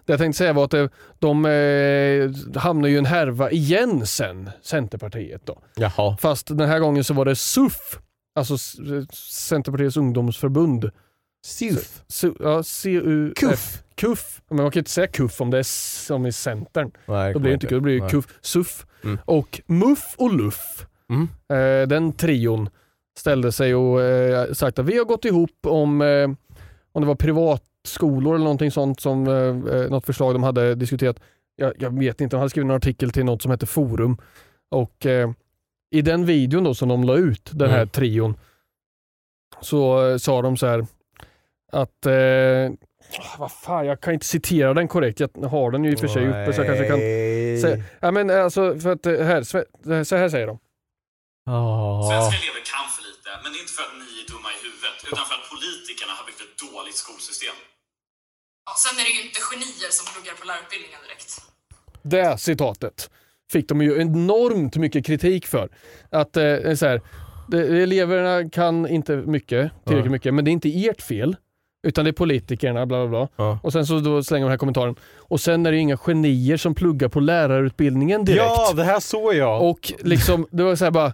[0.06, 0.86] det jag tänkte säga var att eh,
[1.20, 5.62] de eh, hamnar ju i en härva igen sen, Centerpartiet då.
[5.76, 6.18] Jaha.
[6.20, 8.00] Fast den här gången så var det SUF
[8.36, 8.58] Alltså
[9.14, 10.92] Centerpartiets ungdomsförbund.
[11.46, 12.04] SUF.
[12.08, 13.34] Su, ja, CUF.
[13.36, 13.84] KUF.
[13.96, 14.42] KUF.
[14.50, 15.64] Men man kan inte säga KUF om det är
[16.06, 16.92] som i Centern.
[17.06, 18.10] Nej, Då blir det inte blir det Nej.
[18.12, 18.26] KUF.
[18.42, 18.86] SUF.
[19.04, 19.18] Mm.
[19.26, 20.86] Och MUF och LUF.
[21.10, 21.28] Mm.
[21.50, 22.70] Eh, den trion
[23.20, 26.30] ställde sig och eh, sagt att vi har gått ihop om, eh,
[26.92, 29.34] om det var privatskolor eller någonting sånt som eh,
[29.76, 31.20] eh, något förslag de hade diskuterat.
[31.56, 34.18] Jag, jag vet inte, de hade skrivit en artikel till något som heter Forum
[34.72, 35.32] och eh,
[35.96, 37.90] i den videon då som de la ut, den här Mm.
[37.90, 38.36] trion,
[39.62, 40.86] så eh, sa de så här
[41.72, 42.72] att eh,
[43.38, 45.20] vad fan, jag kan inte citera den korrekt.
[45.20, 47.00] Jag har den ju i och för sig uppe så jag kanske kan
[47.62, 47.84] säga.
[48.00, 50.60] Ja, men alltså, för att, eh, här, sve- så här säger de.
[51.46, 52.10] Ah.
[52.10, 54.60] Svenska elever kan för lite, men det är inte för att ni är dumma i
[54.66, 57.58] huvudet, utan för att politikerna har byggt ett dåligt skolsystem.
[58.68, 61.32] Ja, sen är det ju inte genier som pluggar på lärarutbildningen direkt.
[62.14, 62.98] Det citatet
[63.54, 65.70] fick de ju enormt mycket kritik för.
[66.10, 67.02] Att eh, så här,
[67.52, 71.36] det, eleverna kan inte mycket, tillräckligt mycket, men det är inte ert fel.
[71.88, 73.28] Utan det är politikerna, bla bla bla.
[73.46, 73.60] Ja.
[73.64, 74.96] Och sen så då slänger de den här kommentaren.
[75.18, 78.44] Och sen är det inga genier som pluggar på lärarutbildningen direkt.
[78.44, 79.70] Ja, det här såg jag.
[79.70, 81.14] Och liksom, det var så här bara,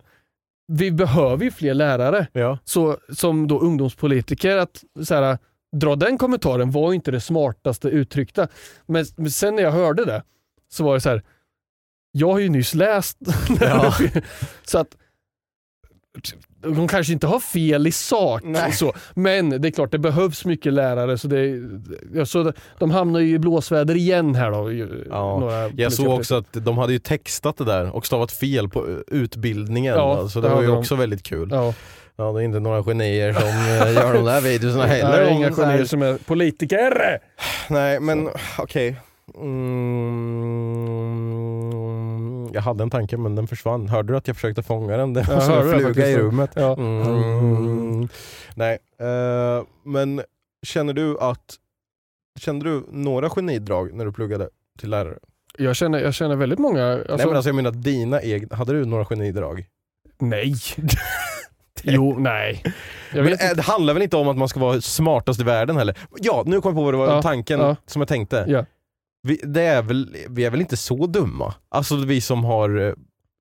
[0.68, 2.28] vi behöver ju fler lärare.
[2.34, 2.58] ja.
[2.64, 5.38] Så som då ungdomspolitiker, att så här,
[5.76, 8.48] dra den kommentaren var ju inte det smartaste uttryckta.
[8.86, 10.24] Men, men sen när jag hörde det
[10.70, 11.24] så var det så här,
[12.12, 13.18] jag har ju nyss läst
[13.62, 13.94] Ja.
[14.64, 14.98] så att
[16.62, 18.72] de kanske inte har fel i sak, Nej.
[18.72, 21.60] så, men det är klart det behövs mycket lärare så, det,
[22.26, 24.72] så de hamnar ju i blåsväder igen här då.
[25.10, 28.86] Ja, Jag såg också att de hade ju textat det där och stavat fel på
[29.08, 29.96] utbildningen.
[29.96, 30.78] Ja, så det det var ju de.
[30.78, 31.50] också väldigt kul.
[31.52, 31.74] Ja,
[32.20, 35.22] Ja, det är inte några genier som eh, gör de där videorna det heller.
[35.22, 37.20] är om inga genier som är politiker.
[37.70, 38.96] Nej men okej.
[39.42, 40.48] Mm,
[42.54, 43.90] jag hade en tanke men den försvann.
[43.90, 45.14] Hörde du att jag försökte fånga den?
[45.14, 46.52] Det var som en fluga i rummet.
[46.56, 46.74] Ja.
[46.78, 48.08] Mm.
[48.56, 50.22] Nej, eh, men
[50.64, 51.58] känner du att
[52.38, 55.18] Kände du några genidrag när du pluggade till lärare?
[55.58, 56.92] Jag, känner, jag känner väldigt många...
[56.92, 59.66] Alltså, Nej men alltså jag menar dina egna, hade du några genidrag?
[60.20, 60.54] Nej.
[61.84, 62.64] jo, nej.
[63.14, 63.24] Eh,
[63.56, 65.98] det handlar väl inte om att man ska vara smartast i världen heller?
[66.20, 67.76] Ja, nu kom jag på vad det var Ja, tanken ja.
[67.86, 68.46] som jag tänkte.
[68.48, 68.66] Ja.
[69.24, 71.54] Vi, det är väl, vi är väl inte så dumma?
[71.70, 72.94] Alltså vi som har, eh,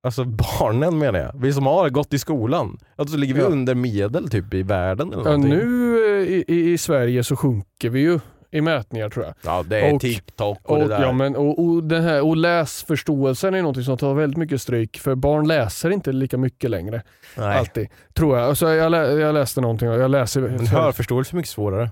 [0.03, 2.79] alltså barnen menar jag, vi som har gått i skolan.
[2.97, 3.47] Alltså ligger vi Ja.
[3.47, 8.01] under medel typ i världen eller Ja, nu eh, i, i, Sverige så sjunker vi
[8.01, 9.35] ju i mätningar tror jag.
[9.45, 11.03] Ja det är Och- TikTok och, Och, det där.
[11.03, 14.99] ja, men, och, och, den här, och läsförståelsen är något som tar väldigt mycket stryk
[14.99, 17.03] för barn läser inte lika mycket längre.
[17.37, 17.59] Nej.
[17.59, 17.89] Alltid.
[18.15, 18.49] Tror jag.
[18.49, 20.41] Alltså, jag, lä, jag läste någonting jag läser...
[20.41, 21.91] Men hörförståelse är mycket svårare.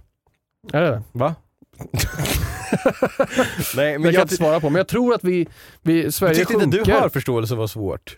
[0.73, 1.03] Är det det?
[1.12, 1.35] Va?
[3.76, 5.46] Nej Men men jag kan jag, inte svara på, men jag tror att vi,
[5.82, 6.84] vi Sverige inte sjunker.
[6.84, 8.16] du hörförståelse var svårt?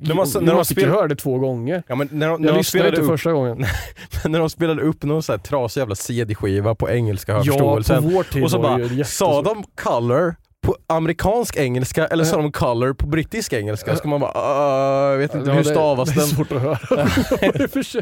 [0.00, 1.82] När man- när de man fick ju spelar- höra det två gånger.
[1.88, 3.66] Ja, men när de, när Jag de lyssnade inte upp, första gången.
[4.24, 8.08] när de spelade upp någon så här trasig jävla CD-skiva på engelska Ja, hörförståelsen på
[8.08, 12.42] vår tid och så bara, sa de color på amerikansk engelska eller sa Ja.
[12.42, 13.96] de color på brittisk engelska?
[13.96, 16.26] Ska man bara, "Ah, jag vet inte, Ja, hur det- stavas det är den?
[16.28, 16.78] svårt att höra.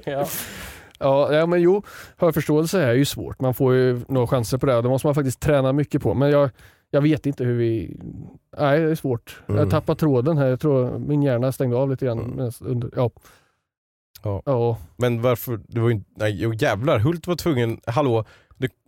[0.12, 0.26] Ja.
[1.02, 1.82] Ja, ja, men jo,
[2.16, 3.40] hörförståelse är ju svårt.
[3.40, 4.82] Man får ju några chanser på det.
[4.82, 6.14] Det måste man faktiskt träna mycket på.
[6.14, 6.50] Men jag,
[6.90, 7.96] jag vet inte hur vi...
[8.58, 9.42] Nej, det är svårt.
[9.46, 9.58] Mm.
[9.58, 10.46] Jag tappar tråden här.
[10.46, 12.18] Jag tror min hjärna stängde av lite grann.
[12.18, 12.50] Mm.
[12.60, 13.10] Under, ja.
[14.22, 14.42] Ja.
[14.44, 14.78] Ja.
[14.96, 18.24] Men varför, det var ju inte, nej jo jävlar, Hult var tvungen, hallå,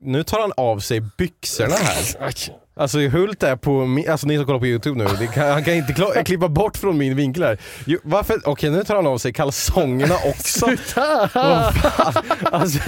[0.01, 2.27] nu tar han av sig byxorna här.
[2.77, 5.75] Alltså Hult är på, mi- alltså ni som kollar på youtube nu, kan, han kan
[5.75, 7.59] inte kla- klippa bort från min vinkel här.
[7.87, 10.67] Jo, varför, okej nu tar han av sig kalsongerna också.
[10.67, 11.29] Sluta!
[11.29, 11.73] Fan?
[12.53, 12.79] Alltså,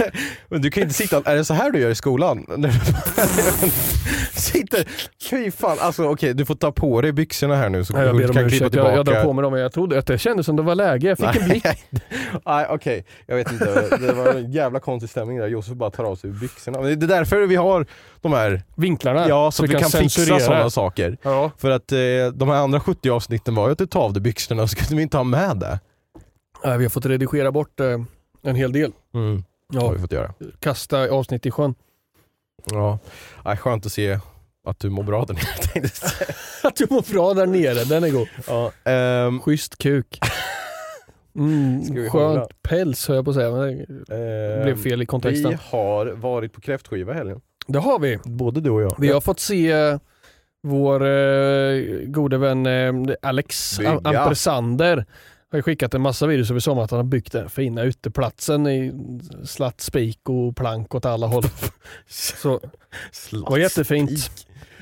[0.49, 2.45] du kan inte sitta, är det så här du gör i skolan?
[4.33, 4.87] Sitter,
[5.29, 8.17] fy fan, alltså okej du får ta på dig byxorna här nu så Ja, jag
[8.17, 8.75] ber kan klippa ursäkt.
[8.75, 9.23] Jag, jag drar tillbaka.
[9.23, 9.53] på mig dem.
[9.57, 11.07] Jag trodde att det kändes som det var läge.
[11.07, 11.65] Jag fick en blick.
[12.45, 13.97] Nej okej, jag vet inte.
[14.01, 15.47] Det var en jävla konstig stämning där.
[15.47, 16.81] Josef bara tar av sig byxorna.
[16.81, 17.85] Det är därför vi har
[18.21, 19.27] de här, Vinklarna.
[19.29, 21.17] ja så att vi kan, fixa sådana saker.
[21.21, 21.51] Ja.
[21.57, 21.97] För att eh,
[22.33, 24.95] de här andra 70 avsnitten var ju att du tar av dig byxorna så kunde
[24.95, 25.79] vi inte ha med det.
[26.63, 27.99] Ja, vi har fått redigera bort eh,
[28.43, 28.91] en hel del.
[29.13, 29.43] Mm.
[29.69, 30.33] Det har Ja, vi fått göra.
[30.59, 31.75] kasta avsnitt i sjön.
[32.71, 32.99] Ja,
[33.45, 34.19] Nej, skönt att se
[34.67, 35.43] att du mår bra där nere.
[36.63, 38.27] Att du mår bra där nere, den är god.
[38.47, 40.19] ja, ehm, Schysst kuk.
[41.35, 42.39] Mm, vi hålla?
[42.39, 45.51] skönt päls höll jag på att säga, men det ehm, blev fel i kontexten.
[45.51, 47.41] Vi har varit på kräftskiva helgen.
[47.67, 48.19] Det har vi.
[48.23, 48.95] Både du och jag.
[48.99, 49.97] Vi har fått se eh,
[50.63, 53.91] vår eh, gode vän eh, Alex Bygga.
[53.91, 55.05] Am- Ampersander
[55.51, 58.93] har skickat en massa videos över sommaren att han har byggt den fina uteplatsen i
[59.45, 61.43] slatt, spik och plank åt alla håll.
[62.07, 62.59] Så
[63.31, 64.31] det var jättefint.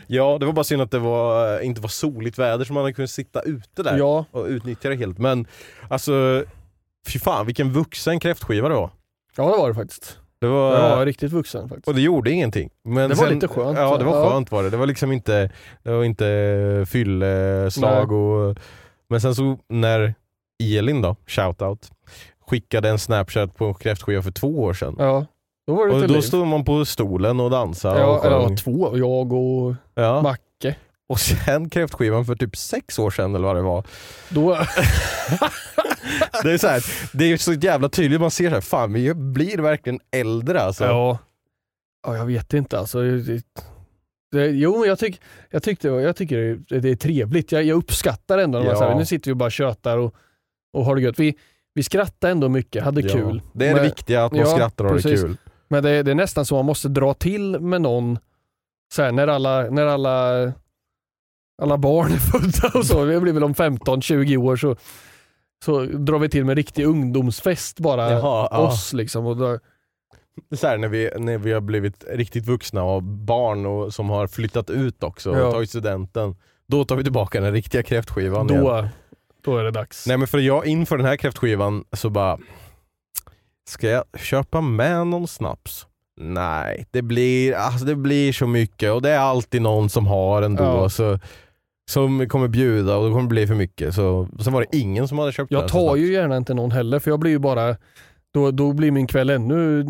[0.07, 2.93] Ja, det var bara synd att det var, inte var soligt väder så man hade
[2.93, 5.17] kunnat sitta ute där Ja, och utnyttja det helt.
[5.17, 5.47] Men
[5.89, 6.43] alltså,
[7.07, 8.89] Fy fan vilken vuxen kräftskiva det var.
[9.37, 10.17] Ja det var det faktiskt.
[10.45, 11.87] Det var, Jag var riktigt vuxen faktiskt.
[11.87, 12.69] och det gjorde ingenting.
[12.83, 13.77] Men Det var lite skönt.
[13.77, 14.29] Ja det var Ja.
[14.29, 14.69] skönt var det.
[14.69, 15.49] Det var liksom inte,
[15.83, 18.57] det var inte fylleslag och...
[19.09, 20.13] Men sen så när
[20.63, 21.91] Elin då, shoutout,
[22.49, 24.95] skickade en snapchat på en kräftskiva för två år sedan.
[24.99, 25.25] Ja,
[25.67, 26.21] då var det Och då liv.
[26.21, 28.97] stod man på stolen och dansade Ja, och ja, två.
[28.97, 30.21] Jag och Ja.
[30.21, 30.75] Macke.
[31.09, 33.83] Och sen kräftskivan för typ sex år sedan eller vad det var.
[34.29, 34.57] Då,
[36.43, 39.13] Det är så, här, det är så jävla tydligt, man ser så här, fan vi
[39.13, 40.83] blir verkligen äldre alltså.
[40.83, 41.17] ja.
[42.07, 43.01] ja, jag vet inte alltså.
[43.01, 43.41] Det,
[44.31, 47.51] det, jo, men jag, tyck, jag, tyckte, jag tycker det, det är trevligt.
[47.51, 48.79] Jag, jag uppskattar ändå när man Ja.
[48.79, 50.15] säger, nu sitter vi och bara tjötar och,
[50.73, 51.19] och har det gött.
[51.19, 51.35] Vi,
[51.73, 53.41] vi skrattar ändå mycket, hade Ja, kul.
[53.53, 55.37] Det är det Men- viktiga, att man Ja, skrattar och har det kul.
[55.67, 58.19] Men det, det är nästan så man måste dra till med någon
[58.93, 60.33] så här, när alla, när alla,
[61.61, 63.05] alla barn är födda och så.
[63.05, 64.75] Det blir väl om 15-20 år så,
[65.65, 68.11] så drar vi till med riktig ungdomsfest bara.
[68.11, 68.57] Jaha, ja.
[68.57, 69.25] Oss liksom.
[69.25, 69.59] Och då,
[70.55, 74.27] så här, när, vi, när vi har blivit riktigt vuxna och barn och, som har
[74.27, 75.51] flyttat ut också och Ja.
[75.51, 76.35] tagit studenten.
[76.67, 78.63] Då tar vi tillbaka den riktiga kräftskivan igen.
[78.63, 78.87] då,
[79.43, 80.07] då är det dags.
[80.07, 82.37] Nej men för jag inför den här kräftskivan så bara,
[83.67, 85.87] ska jag köpa med någon snaps?
[86.21, 90.41] Nej, det blir, alltså det blir så mycket och det är alltid någon som har
[90.41, 90.89] ändå Ja.
[90.89, 91.19] så,
[91.89, 93.95] som kommer bjuda och det kommer bli för mycket.
[93.95, 96.71] Så, sen var det ingen som hade köpt Jag den, tar ju gärna inte någon
[96.71, 97.75] heller för jag blir ju bara
[98.33, 99.85] då, då blir min kväll ännu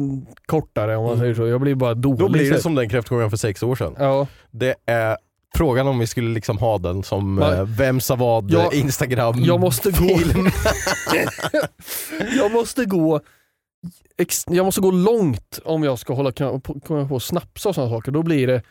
[0.46, 1.20] kortare om man Mm.
[1.24, 1.48] säger så.
[1.48, 2.20] Jag blir bara dålig.
[2.20, 3.96] Då blir det som den kräftskivan för sex år sedan.
[4.00, 5.18] Ja, Det är
[5.56, 9.36] frågan om vi skulle liksom ha den som eh, vem sa vad Ja, eh, Instagram
[9.44, 10.48] jag måste gå- film.
[12.38, 13.20] jag måste gå
[14.48, 18.12] jag måste gå långt om jag ska hålla på, komma på snapsa och sådana saker.
[18.12, 18.62] Då blir det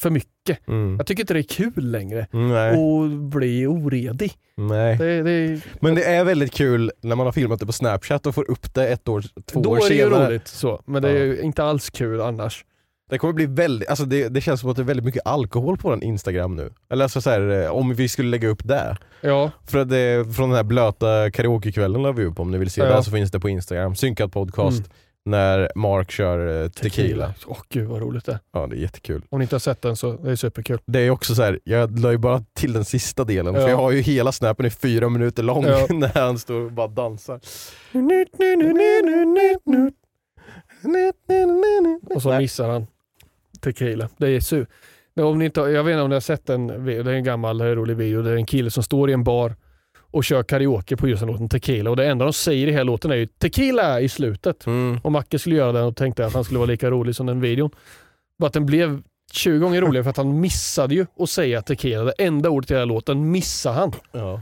[0.00, 0.68] för mycket.
[0.68, 0.96] Mm.
[0.96, 4.32] Jag tycker inte det är kul längre Nej, och bli oredig.
[4.56, 4.96] nej.
[4.98, 8.34] Det, det, Men det är väldigt kul när man har filmat det på snapchat och
[8.34, 10.26] får upp det ett år, två då år är det ju senare.
[10.28, 12.64] roligt så, men det är ju inte alls kul annars.
[13.10, 15.76] Det kommer bli väldigt, alltså det, det känns som att det är väldigt mycket alkohol
[15.76, 16.72] på den Instagram nu.
[16.90, 18.96] Eller alltså så här, eh, om vi skulle lägga upp det.
[19.20, 22.70] Ja, För att det, från den här blöta karaokekvällen la vi upp om ni vill
[22.70, 22.96] se Ja.
[22.96, 23.94] det så finns det på Instagram.
[23.94, 24.90] Synkad podcast Mm.
[25.24, 27.34] När Mark kör eh, tequila.
[27.46, 28.38] Åh gud vad roligt det är.
[28.52, 29.22] Ja det är jättekul.
[29.28, 30.78] Om ni inte har sett den så det är superkul.
[30.86, 33.60] Det är också så här, jag la ju bara till den sista delen Ja.
[33.60, 35.86] för jag har ju hela snappen i fyra minuter lång Ja.
[35.90, 37.40] när han står och bara dansar.
[42.14, 42.86] Och så missar han
[43.60, 44.08] tequila.
[44.16, 44.66] Det är su.
[45.20, 47.24] Om ni inte, jag vet inte om ni har sett en, video, det är en
[47.24, 48.22] gammal eh, rolig video.
[48.22, 49.54] Det är en kille som står i en bar
[50.10, 51.90] och kör karaoke på just den låten Tequila.
[51.90, 54.66] Och det enda de säger i hela låten är ju Tequila i slutet.
[54.66, 55.00] Mm.
[55.02, 57.40] Och Macke skulle göra den och tänkte att han skulle vara lika rolig som den
[57.40, 57.70] videon.
[58.38, 62.04] Bara att den blev 20 gånger roligare för att han missade ju att säga Tequila.
[62.04, 63.92] Det enda ordet i hela låten missade han.
[64.12, 64.40] Ja.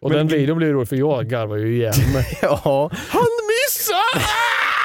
[0.00, 1.78] Och Men- den videon blev rolig för jag garvar ju
[2.12, 2.38] mig.
[2.42, 4.24] ja, Han missade!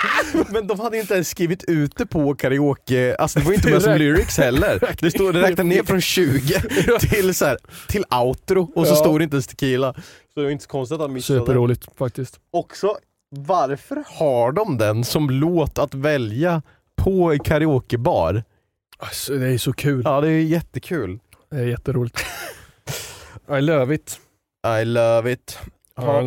[0.50, 3.82] men de hade inte ens skrivit ut det på karaoke, alltså det var inte med
[3.82, 4.96] som lyrics heller.
[5.02, 6.62] Det, stod, det räknade ner från 20
[7.00, 8.96] till, så här, till outro och så Ja.
[8.96, 9.94] stod det inte ens tequila.
[10.34, 11.40] Så det var inte så konstigt att han missade.
[11.40, 12.40] Superroligt faktiskt.
[12.52, 12.98] Också,
[13.36, 16.62] varför har de den som låt att välja
[16.96, 18.44] på karaokebar?
[18.98, 20.02] Alltså, det är så kul.
[20.06, 21.20] Ja det är jättekul.
[21.52, 22.20] Det är jätteroligt.
[23.58, 24.20] I love it.
[24.82, 25.60] I love it.
[26.06, 26.22] Ha,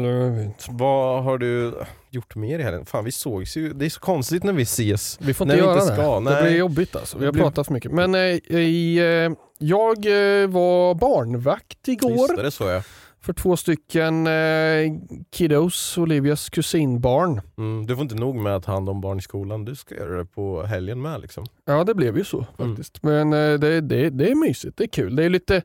[0.69, 1.75] vad har du
[2.11, 2.87] gjort mer i helgen?
[2.87, 5.19] Fan vi sågs ju, det är så konstigt när vi ses.
[5.21, 5.95] Vi får inte göra inte det.
[5.95, 6.43] ska, Det nej.
[6.43, 7.19] blir jobbigt alltså.
[7.19, 7.93] Vi har Det pratat för mycket.
[7.93, 12.83] Men eh, eh, jag eh, var barnvakt igår Just det, det såg jag.
[13.21, 14.93] för två stycken eh,
[15.33, 17.41] kiddos, Olivias kusinbarn.
[17.59, 19.95] Mm, du får inte nog med att ta hand om barn i skolan, du ska
[19.95, 21.47] göra det på helgen med liksom.
[21.65, 22.71] Ja, det blev ju så Mm.
[22.77, 23.03] faktiskt.
[23.03, 25.17] Men eh, det, det, det är mysigt, det är kul.
[25.17, 25.63] Det är lite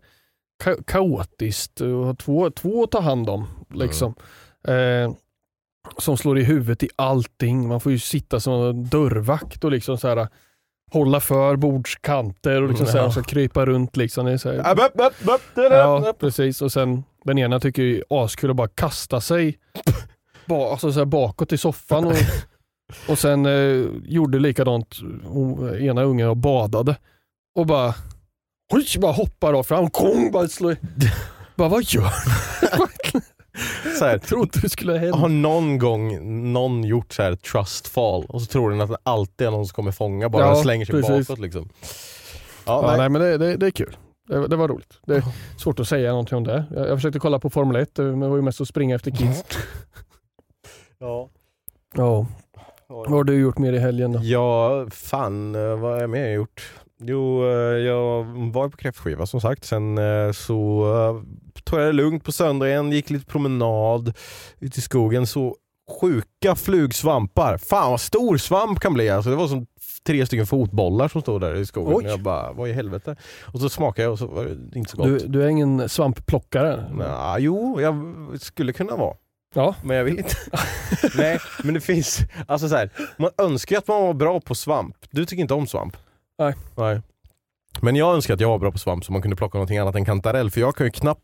[0.63, 3.47] ka- kaotiskt att ha två, två att ta hand om.
[3.73, 4.15] Liksom.
[4.67, 5.11] Eh,
[5.97, 7.67] som slår i huvudet i allting.
[7.67, 10.27] Man får ju sitta som en dörrvakt och liksom så här,
[10.91, 13.11] hålla för bordskanter och liksom så här, Ja.
[13.11, 13.97] så krypa runt.
[13.97, 14.25] Liksom.
[14.25, 16.61] Det är så här, app, app, app, Ja, precis.
[16.61, 19.57] Och sen den ena tycker ju askul att bara kasta sig
[20.45, 22.05] ba, alltså så här bakåt i soffan.
[22.05, 22.13] Och,
[23.09, 24.95] och sen eh, gjorde likadant
[25.25, 26.95] hon, ena ungen och badade.
[27.55, 27.95] Och bara,
[28.69, 30.75] oj, bara hoppar av fram, kong, bara slår
[31.55, 33.21] Bara vad gör du?
[33.99, 35.17] Så här, Jag trodde det skulle hända.
[35.17, 36.19] har någon gång
[36.53, 39.65] någon gjort så här trust fall och så tror den att det alltid är någon
[39.67, 41.27] som kommer fånga bara Ja, slänger sig precis.
[41.27, 41.69] bakåt liksom.
[42.65, 42.97] Ja, Ja, nej.
[42.97, 43.97] nej, men det, det, det är kul.
[44.27, 44.99] Det, det var roligt.
[45.05, 45.23] Det är
[45.57, 46.65] svårt att säga någonting om det.
[46.75, 49.11] Jag, jag försökte kolla på Formel 1, men det var ju mest att springa efter
[49.11, 49.43] kids.
[50.99, 51.29] Ja.
[51.95, 52.25] Ja.
[52.87, 54.19] Vad har du gjort mer i helgen då?
[54.23, 56.73] Ja, fan eh, vad har jag mer gjort?
[57.03, 59.65] Jo, eh, jag var på kräftskiva som sagt.
[59.65, 64.13] Sen eh, så eh, tog jag det lugnt på söndagen, gick lite promenad
[64.59, 65.27] ute i skogen.
[65.27, 65.55] Så
[66.01, 67.57] sjuka flugsvampar.
[67.57, 69.29] Fan vad stor svamp kan bli alltså.
[69.29, 69.65] Det var som
[70.03, 71.93] tre stycken fotbollar som stod där i skogen.
[71.97, 72.05] Oj.
[72.05, 73.15] Jag bara, vad i helvete?
[73.45, 75.05] Och så smakade jag och så var det inte så gott.
[75.05, 76.85] Du, du är ingen svampplockare?
[76.93, 79.15] Nja, jo, jag skulle kunna vara.
[79.53, 79.75] Ja.
[79.83, 80.35] Men jag vill inte.
[81.17, 84.55] Nej, men det finns, alltså så här, man önskar ju att man var bra på
[84.55, 84.95] svamp.
[85.11, 85.97] Du tycker inte om svamp?
[86.39, 86.53] Nej.
[86.75, 87.01] Nej.
[87.81, 89.95] Men jag önskar att jag var bra på svamp så man kunde plocka någonting annat
[89.95, 91.21] än kantarell, för jag kan ju knappt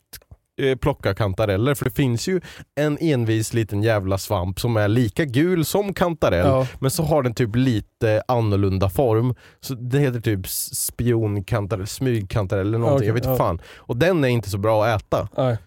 [0.61, 2.41] eh, plocka kantareller för det finns ju
[2.75, 6.67] en envis liten jävla svamp som är lika gul som kantarell Ja.
[6.79, 9.35] men så har den typ lite annorlunda form.
[9.61, 13.37] Så det heter typ spionkantarell, smygkantarell eller någonting, Okej, jag vet inte ja.
[13.37, 13.61] fan.
[13.77, 15.27] Och den är inte så bra att äta.
[15.37, 15.57] Nej.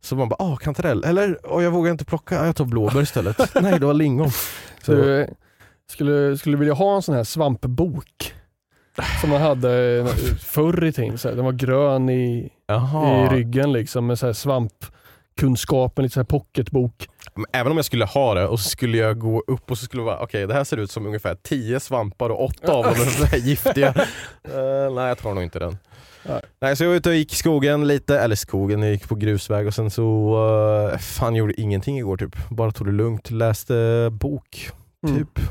[0.00, 3.54] Så man bara, åh kantarell, eller åh, jag vågar inte plocka, jag tar blåbär istället.
[3.62, 4.30] Nej det var lingon.
[4.82, 5.26] Så, Du
[5.90, 8.34] skulle, skulle vilja ha en sån här svampbok
[9.20, 10.06] som man hade
[10.40, 11.16] förr i tiden.
[11.22, 12.50] Den var grön i,
[13.30, 17.08] i ryggen liksom med så här svampkunskapen, lite så här pocketbok.
[17.34, 19.84] Men Även om jag skulle ha det och så skulle jag gå upp och så
[19.84, 22.84] skulle det vara, okej det här ser ut som ungefär 10 svampar och åtta av
[22.84, 23.94] dem är så här giftiga.
[24.44, 25.76] Eh, nej jag tar nog inte den.
[26.28, 26.40] Nej.
[26.60, 29.14] Nej, så jag var ute och gick i skogen lite, eller skogen, jag gick på
[29.14, 30.36] grusväg och sen så,
[30.92, 32.36] uh, fan gjorde ingenting igår typ.
[32.50, 34.70] Bara tog det lugnt, läste bok,
[35.06, 35.18] Mm.
[35.18, 35.34] typ.
[35.34, 35.42] Det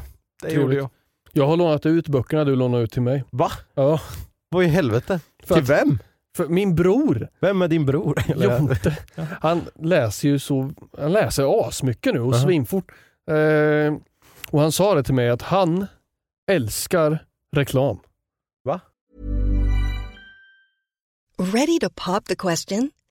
[0.47, 0.61] Trevligt.
[0.61, 0.89] gjorde jag.
[1.33, 3.23] Jag har lånat ut böckerna du lånade ut till mig.
[3.29, 3.51] Va?
[3.73, 3.99] Ja,
[4.49, 5.19] Vad i helvete?
[5.43, 5.99] För Till att- vem?
[6.37, 8.23] för min bror Vem är din bror?
[8.35, 8.97] Jonte,
[9.41, 12.43] han läser ju så, han läser asmycket nu och Aha.
[12.43, 12.91] svinfort.
[13.31, 13.93] Eh,
[14.49, 15.85] och han sa det till mig att han
[16.51, 17.99] älskar reklam.
[21.53, 22.91] Ready to pop the question?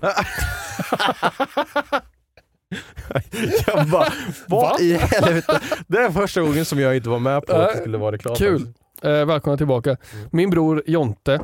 [3.66, 4.12] jag bara,
[4.48, 4.76] vad Va?
[4.80, 5.60] i helvete?
[5.86, 8.36] Det är första gången som jag inte var med på att det skulle vara reklam.
[8.36, 8.68] Kul.
[9.02, 9.90] Eh, välkomna tillbaka.
[9.90, 10.28] Mm.
[10.32, 11.40] Min bror Jonte,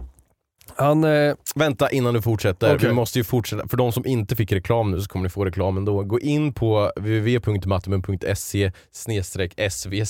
[0.77, 2.88] han, eh, Vänta innan du fortsätter, Okej.
[2.88, 3.68] vi måste ju fortsätta.
[3.68, 6.03] För de som inte fick reklam nu så kommer ni få reklam ändå.
[6.03, 8.72] Gå in på www.mattemen.se
[9.70, 10.05] sv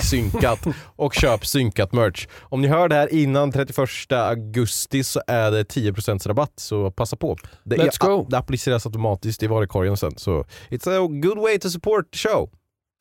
[0.00, 0.58] synkat
[0.96, 2.26] och köp synkat merch.
[2.40, 7.16] Om ni hör det här innan 31 augusti så är det 10% rabatt så passa
[7.16, 7.36] på.
[7.64, 8.26] Det, Let's go.
[8.30, 12.50] det appliceras automatiskt i varukorgen sen så it's a good way to support the show.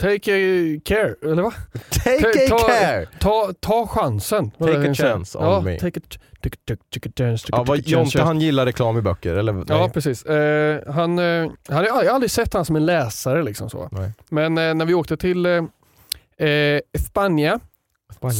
[0.01, 1.53] Take a care, eller va?
[1.89, 3.05] Take Ta- a ta- care!
[3.19, 4.51] Ta, ta chansen.
[4.51, 5.79] Take a chance on ja, me.
[5.79, 6.03] Take a,
[6.43, 7.47] take, take, take a chance.
[7.47, 7.79] Take Ja, vad.
[7.79, 9.53] Jonte han gillar reklam i böcker, eller?
[9.67, 9.89] Ja, Nej.
[9.89, 10.25] precis.
[10.25, 13.43] Eh, han, eh, han, jag har aldrig sett han som en läsare.
[13.43, 13.89] Liksom så.
[13.91, 14.11] Nej.
[14.29, 17.59] Men eh, när vi åkte till eh, eh, Spanien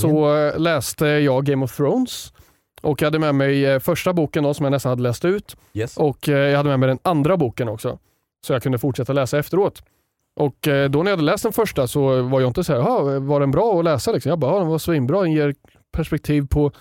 [0.02, 2.34] så eh, läste jag Game of Thrones.
[2.82, 5.58] Och jag hade med mig första boken då, som jag nästan hade läst ut.
[5.74, 5.98] Yes.
[5.98, 8.00] Och jag hade med mig den andra boken också.
[8.46, 9.84] Så jag kunde fortsätta läsa efteråt.
[10.38, 12.80] Och eh, då när jag hade läst den första så var jag inte så här,
[12.80, 14.12] "Jaha, var den bra att läsa?
[14.12, 14.30] Liksom.
[14.30, 15.22] Jag bara, den var svinbra.
[15.22, 15.56] Den ger
[15.98, 16.72] perspektiv på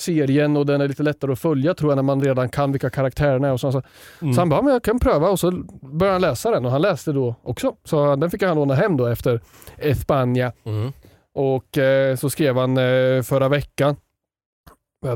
[0.00, 2.90] serien och den är lite lättare att följa tror jag när man redan kan vilka
[2.90, 3.52] karaktärerna är.
[3.52, 3.82] Och så, så.
[4.22, 4.34] Mm.
[4.34, 5.50] så han bara, "Ja, men jag kan pröva och så
[5.82, 7.74] började han läsa den och han läste då också.
[7.84, 9.40] Så den fick han låna hem då efter
[9.78, 10.52] Espanja.
[10.64, 10.92] Mm.
[11.34, 13.96] Och eh, så skrev han eh, förra veckan.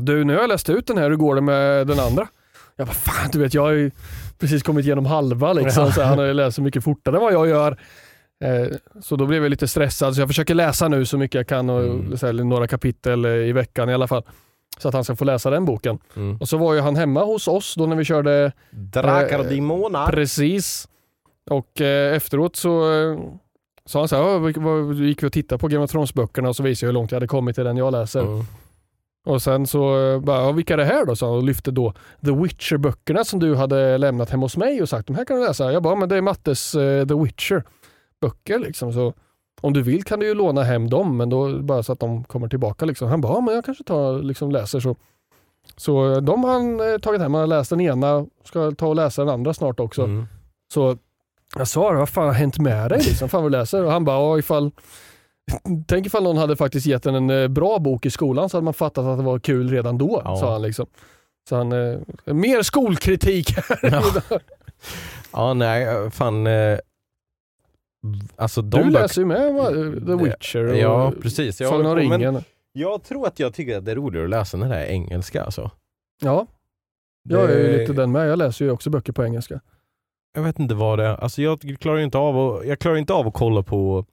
[0.01, 2.27] Du, nu har jag läst ut den här, hur går det med den andra?
[2.75, 3.91] Jag bara, fan du vet jag har ju
[4.39, 5.83] precis kommit igenom halva liksom.
[5.85, 5.91] Ja.
[5.91, 6.19] Så han
[6.51, 7.71] så mycket fortare än vad jag gör.
[8.43, 8.67] Eh,
[9.01, 11.69] så då blev jag lite stressad, så jag försöker läsa nu så mycket jag kan,
[11.69, 12.13] och, Mm.
[12.49, 14.23] några kapitel eh, i veckan i alla fall.
[14.77, 15.99] Så att han ska få läsa den boken.
[16.15, 16.37] Mm.
[16.37, 19.51] Och så var ju han hemma hos oss då när vi körde Drakar och Eh,
[19.51, 20.07] demoner.
[20.07, 20.87] Precis.
[21.49, 23.19] Och eh, efteråt så eh,
[23.85, 26.49] sa han så här, "Ja, vad- vad- gick vi och tittade på Game of Thrones-böckerna
[26.49, 28.19] och så visade jag hur långt jag hade kommit till den jag läser.
[28.21, 28.45] Mm.
[29.27, 31.15] Och sen så eh, bara, ja, vilka är det här då?
[31.15, 31.93] sa han och lyfte då
[32.25, 35.47] The Witcher-böckerna som du hade lämnat hem hos mig och sagt, de här kan du
[35.47, 35.71] läsa.
[35.71, 38.93] Jag bara, men det är Mattes eh, The Witcher-böcker liksom.
[38.93, 39.13] Så
[39.61, 42.23] om du vill kan du ju låna hem dem, men då bara så att de
[42.23, 43.07] kommer tillbaka liksom.
[43.07, 44.95] Han bara, ja, men jag kanske tar liksom läser så.
[45.77, 48.87] Så eh, de har han eh, tagit hem, han har läst den ena, ska ta
[48.87, 50.03] och läsa den andra snart också.
[50.03, 50.25] Mm.
[50.73, 50.97] Så
[51.55, 52.99] Jag sa vad fan har hänt med dig?
[52.99, 53.83] Liksom, fan vad du läser?
[53.83, 54.71] Och han bara, ja ifall
[55.87, 58.65] Tänk ifall någon hade faktiskt gett en en eh, bra bok i skolan så hade
[58.65, 60.37] man fattat att det var kul redan då, Ja.
[60.37, 60.61] sa han.
[60.61, 60.85] Liksom.
[61.49, 63.79] Så han, eh, mer skolkritik här.
[64.29, 64.39] Ja.
[65.31, 66.47] Ja, nej, fan.
[66.47, 66.79] Eh,
[68.35, 69.69] alltså de Du läser ju med va?
[69.69, 71.61] The Witcher och Ja, precis.
[71.61, 72.43] Jag, Sagan om ringen.
[72.71, 75.43] jag tror att jag tycker att det är roligare att läsa när det är engelska.
[75.43, 75.71] Alltså.
[76.23, 76.45] Ja,
[77.29, 78.27] jag är ju lite den med.
[78.29, 79.61] Jag läser ju också böcker på engelska.
[80.33, 81.15] Jag vet inte vad det är.
[81.23, 84.05] Alltså jag klarar inte av att, jag klarar inte av att kolla på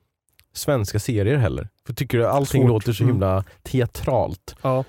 [0.55, 1.69] svenska serier heller.
[1.87, 2.69] För tycker att allting Svårt.
[2.69, 3.15] låter så Mm.
[3.15, 4.57] himla teatralt.
[4.63, 4.85] Ja.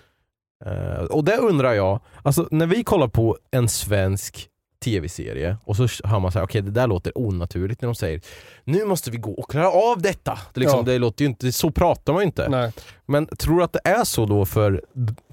[0.66, 4.50] Eh, och det undrar jag, alltså när vi kollar på en svensk
[4.84, 8.22] tv-serie och så hör man så här, okej det där låter onaturligt när de säger
[8.64, 10.40] nu måste vi gå och klara av detta.
[10.54, 10.84] Det, liksom, Ja.
[10.86, 12.50] det låter ju inte, så pratar man ju inte.
[12.50, 12.72] Nej.
[13.06, 14.84] Men tror du att det är så då för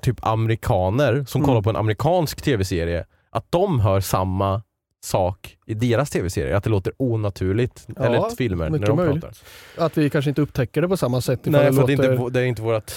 [0.01, 1.47] typ amerikaner som Mm.
[1.49, 4.63] kollar på en amerikansk tv-serie, att de hör samma
[5.05, 6.55] sak i deras tv-serier?
[6.55, 7.87] Att det låter onaturligt?
[7.97, 9.23] Ja, eller filmer när de möjligt.
[9.23, 9.39] pratar?
[9.87, 11.41] Att vi kanske inte upptäcker det på samma sätt.
[11.45, 12.13] Nej, för det att det, är låter...
[12.13, 12.93] inte, det är inte vårt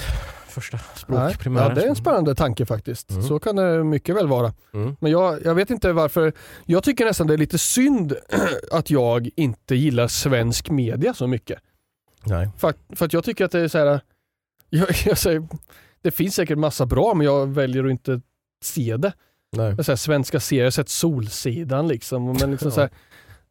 [0.56, 1.38] första språk Nej.
[1.38, 1.70] primärt.
[1.70, 3.12] Ja, det är en spännande tanke faktiskt.
[3.12, 3.24] Mm.
[3.24, 4.54] Så kan det mycket väl vara.
[4.74, 4.96] Mm.
[5.00, 6.34] Men jag, jag vet inte varför.
[6.66, 8.16] Jag tycker nästan det är lite synd
[8.72, 11.60] att jag inte gillar svensk media så mycket.
[12.24, 12.50] Nej.
[12.58, 14.02] För, för att jag tycker att det är så här.
[14.70, 15.48] Jag, jag säger,
[16.02, 18.22] det finns säkert massa bra men jag väljer att inte
[18.64, 19.14] se det.
[19.56, 19.74] Nej.
[19.78, 22.26] Jag säger, svenska serier, jag har sett Solsidan liksom.
[22.26, 22.72] Men liksom Ja.
[22.76, 22.90] så här,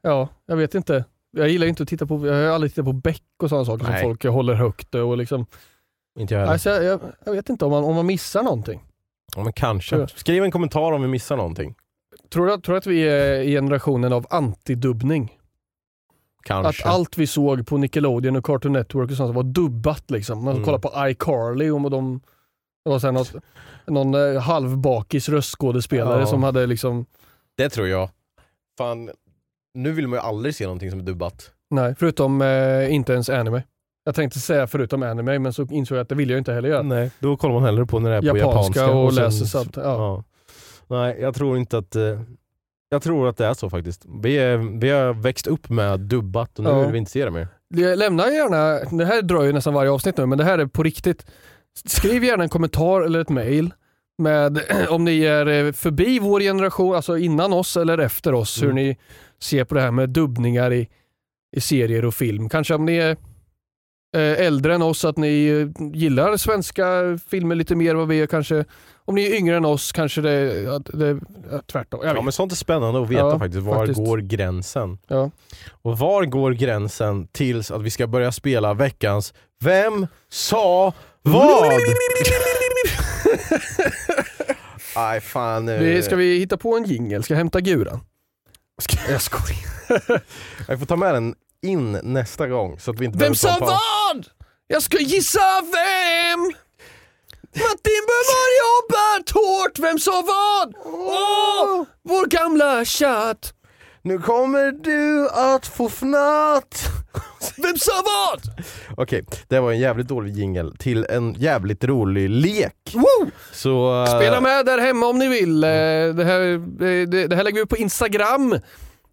[0.02, 1.04] ja, jag vet inte.
[1.36, 3.84] Jag gillar inte att titta på, jag har aldrig tittat på Beck och sådana saker
[3.84, 4.00] Nej.
[4.00, 5.46] som folk håller högt och liksom.
[6.18, 6.52] Inte jag heller.
[6.52, 8.84] Alltså, jag, jag, jag vet inte om man, om man missar någonting.
[9.36, 10.08] Ja, men kanske.
[10.08, 11.74] Skriv en kommentar om vi missar någonting.
[12.32, 15.38] Tror du, tror du att vi är i generationen av antidubbning?
[16.44, 16.84] Kanske.
[16.88, 20.44] Att allt vi såg på Nickelodeon och Cartoon Network och sånt var dubbat liksom.
[20.44, 20.64] Man Mm.
[20.64, 22.20] kollar på iCarly och de,
[22.84, 23.32] det var sen något,
[23.86, 26.26] någon eh, halvbakis röstskådespelare Ja.
[26.26, 27.06] som hade liksom,
[27.56, 28.08] Det tror jag.
[28.78, 29.10] Fan,
[29.74, 31.50] nu vill man ju aldrig se någonting som är dubbat.
[31.70, 33.62] nej förutom eh, inte ens anime.
[34.04, 36.68] Jag tänkte säga förutom anime men så insåg jag att det vill jag inte heller
[36.68, 36.82] göra.
[36.82, 39.80] Nej, då kollar man hellre på när det är på Japanska och sen- läser subt-
[39.84, 40.24] ja.
[40.86, 41.96] Nej, jag tror inte att...
[41.96, 42.20] eh,
[42.88, 44.04] Jag tror att det är så faktiskt.
[44.22, 46.80] Vi, är, vi har växt upp med dubbat och nu Ja.
[46.82, 47.48] vill vi inte se det mer.
[47.96, 50.82] Lämna gärna, det här drar ju nästan varje avsnitt nu men det här är på
[50.82, 51.26] riktigt.
[51.84, 53.74] Skriv gärna en kommentar eller ett mail
[54.18, 54.60] med
[54.90, 58.76] om ni är eh, förbi vår generation, alltså innan oss eller efter oss, hur Mm.
[58.76, 58.96] ni
[59.38, 60.88] ser på det här med dubbningar i,
[61.56, 62.48] i serier och film.
[62.48, 63.10] Kanske om ni är
[64.16, 68.20] eh, äldre än oss, att ni eh, gillar svenska filmer lite mer än vad vi
[68.20, 68.64] är kanske.
[69.06, 70.80] Om ni är yngre än oss kanske det, ja,
[71.66, 72.00] tvärtom.
[72.04, 73.62] Ja, men sånt är spännande att veta Ja, faktiskt.
[73.62, 73.98] Var faktiskt.
[74.06, 74.98] går gränsen?
[75.06, 75.30] Ja.
[75.82, 80.92] Och var går gränsen tills att vi ska börja spela veckans Vem sa
[81.24, 81.72] vad?
[84.96, 85.66] Nej fan.
[85.66, 87.22] Vi, ska vi hitta på en jingel?
[87.22, 88.00] Ska jag hämta guran?
[89.08, 90.22] Jag skojar.
[90.68, 94.26] Jag får ta med den in nästa gång så att vi inte Vem sa vad?
[94.66, 96.52] Jag ska gissa vem!
[97.56, 100.74] Martin Böhmer jobbat hårt, vem sa vad?
[100.84, 103.54] Åh, vår gamla chatt.
[104.06, 106.88] Nu kommer du att få fnatt.
[107.56, 108.64] Vem sa vad?
[108.96, 112.94] Okej, det var en jävligt dålig jingel till en jävligt rolig lek.
[112.94, 113.30] Woo!
[113.52, 114.02] Så...
[114.02, 115.64] eh, Spela med där hemma om ni vill.
[115.64, 116.40] Eh, Det här,
[116.78, 118.58] det, det det här lägger vi upp på Instagram.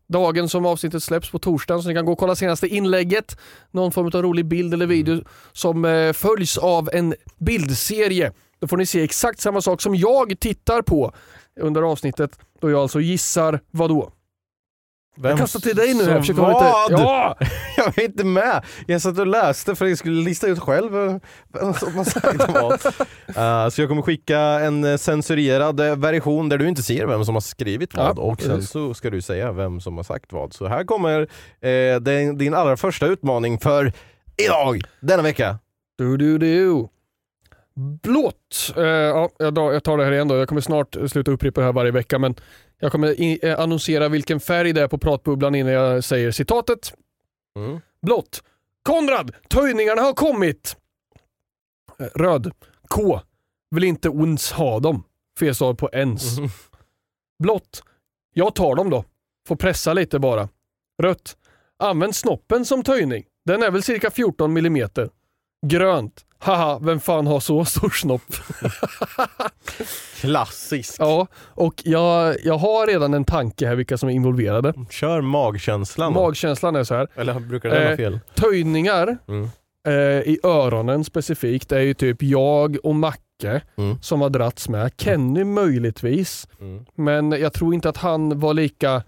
[0.09, 3.37] Dagen som avsnittet släpps på torsdagen så ni kan gå och kolla senaste inlägget.
[3.71, 8.31] Någon form av rolig bild eller video som eh, följs av en bildserie.
[8.59, 11.13] Då får ni se exakt samma sak som jag tittar på
[11.59, 12.31] under avsnittet
[12.61, 14.11] då jag alltså gissar vad då?
[15.15, 16.03] Vem Jag kastar till dig nu.
[16.03, 16.91] Jag försöker vad?
[16.91, 17.01] lite...
[17.03, 17.37] Ja!
[17.77, 18.65] Jag var inte med.
[18.87, 21.19] Jag satt och läste för att jag skulle lista ut själv
[21.79, 22.81] som har sagt vad.
[23.35, 27.25] Eh, så jag kommer skicka en eh, censurerad eh, version där du inte ser vem
[27.25, 30.33] som har skrivit vad Ja, och sen så ska du säga vem som har sagt
[30.33, 30.53] vad.
[30.53, 31.27] Så här kommer
[31.61, 33.93] eh, din, din allra första utmaning för
[34.37, 35.59] idag, denna vecka.
[35.97, 36.87] Du, du, du.
[38.03, 38.73] Blått.
[38.77, 40.35] Eh, ja, jag tar det här igen då.
[40.35, 42.35] Jag kommer snart sluta upprepa det här varje vecka men
[42.81, 46.93] jag kommer eh, annonsera vilken färg det är på pratbubblan innan jag säger citatet.
[47.55, 47.79] Mm.
[48.01, 48.43] Blått.
[48.83, 50.77] Konrad, töjningarna har kommit.
[51.99, 52.51] Eh, Röd.
[52.87, 53.19] K.
[53.71, 55.03] Vill inte ons ha dem.
[55.39, 56.39] Fel stav på ens.
[56.39, 56.49] Mhm.
[57.43, 57.83] Blått.
[58.33, 59.05] Jag tar dem då.
[59.47, 60.49] Får pressa lite bara.
[61.03, 61.37] Rött.
[61.79, 63.25] Använd snoppen som töjning.
[63.45, 65.09] Den är väl cirka 14 millimeter.
[65.65, 66.25] Grönt.
[66.39, 68.21] Haha, vem fan har så stor snopp?
[70.21, 70.95] Klassisk.
[70.99, 74.73] ja, och jag, jag har redan en tanke här vilka som är involverade.
[74.89, 76.13] Kör magkänslan.
[76.13, 77.07] Magkänslan är så här.
[77.15, 78.19] Eller brukar den ha Eh, fel?
[78.35, 79.49] Töjningar Mm.
[79.87, 79.93] eh,
[80.31, 83.97] i öronen specifikt är ju typ jag och Macke Mm.
[84.01, 84.91] som har dragits med.
[84.97, 86.85] Kenny möjligtvis, Mm.
[86.95, 89.03] men jag tror inte att han var lika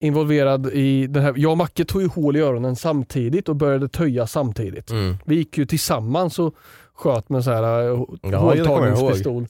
[0.00, 1.34] involverad i den här.
[1.36, 4.90] Jag och Macke tog ju hål i öronen samtidigt och började töja samtidigt.
[4.90, 5.16] Mm.
[5.24, 6.54] Vi gick ju tillsammans och
[6.96, 9.42] sköt med sån här eh, Ja, jag håltagningspistol.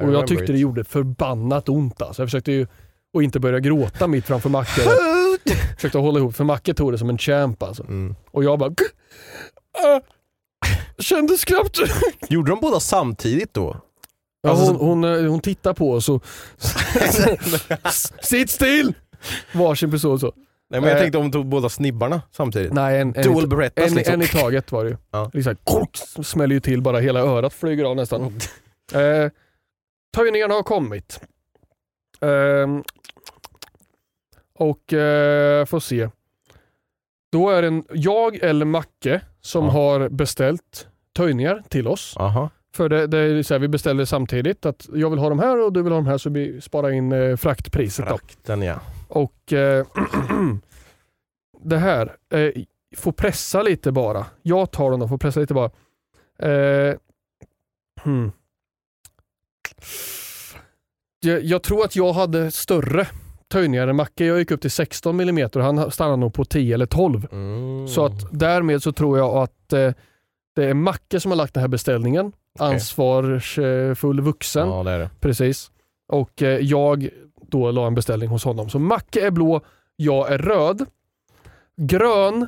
[0.00, 0.50] I Och jag tyckte it.
[0.50, 2.22] det gjorde förbannat ont alltså.
[2.22, 2.66] Jag försökte ju
[3.14, 4.82] och inte börja gråta mitt framför Macke.
[5.44, 7.82] Jag försökte hålla ihop för Macke tog det som en champ alltså.
[7.82, 8.14] Mm.
[8.30, 8.70] Och jag bara...
[8.70, 10.02] Äh,
[10.98, 11.78] kändes knappt.
[12.28, 13.76] Gjorde de båda samtidigt då?
[14.42, 16.24] Ja, Alltså, hon, hon, eh, hon tittar på oss och...
[18.22, 18.94] Sitt still!
[19.52, 20.32] Varsin pistol så.
[20.70, 21.02] Nej men jag Eh.
[21.02, 22.72] tänkte om de tog båda snibbarna samtidigt.
[22.72, 24.14] Nej, en, en, Dual Berettas en, liksom.
[24.14, 24.96] en i taget var det ju.
[25.10, 25.30] Ja.
[25.32, 25.90] Liksom, kork,
[26.26, 28.22] smäller ju till bara, hela örat flyger av nästan.
[28.92, 29.30] Eh,
[30.16, 31.20] töjningarna har kommit.
[32.20, 32.82] Ehm,
[34.58, 36.08] och eh, får se.
[37.32, 39.70] Då är det en, jag eller Macke som Ja.
[39.70, 42.14] har beställt töjningar till oss.
[42.16, 42.50] Aha.
[42.74, 45.60] För det, det är så här, vi beställer samtidigt att jag vill ha de här
[45.64, 48.04] och du vill ha de här så vi sparar in eh, fraktpriset.
[48.08, 48.18] Då.
[48.18, 48.80] Frakten ja.
[49.08, 49.86] Och eh,
[51.64, 52.62] det här, eh,
[52.96, 54.26] får pressa lite bara.
[54.42, 55.70] Jag tar den och får pressa lite bara.
[56.38, 56.94] Eh,
[58.02, 58.32] hmm.
[61.20, 63.06] jag, jag tror att jag hade större
[63.48, 64.24] töjningar än Macke.
[64.24, 67.26] Jag gick upp till 16 mm och han stannade nog på 10 eller 12.
[67.32, 67.88] Mm.
[67.88, 69.92] Så att därmed så tror jag att eh,
[70.56, 72.32] det är Macke som har lagt den här beställningen.
[72.58, 72.74] Okej.
[72.74, 74.68] Ansvarsfull vuxen.
[74.68, 75.10] Ja det är det.
[75.20, 75.70] Precis.
[76.08, 77.08] Och eh, jag
[77.50, 78.68] då la en beställning hos honom.
[78.68, 79.60] Så Macke är blå,
[79.96, 80.86] jag är röd.
[81.76, 82.46] Grön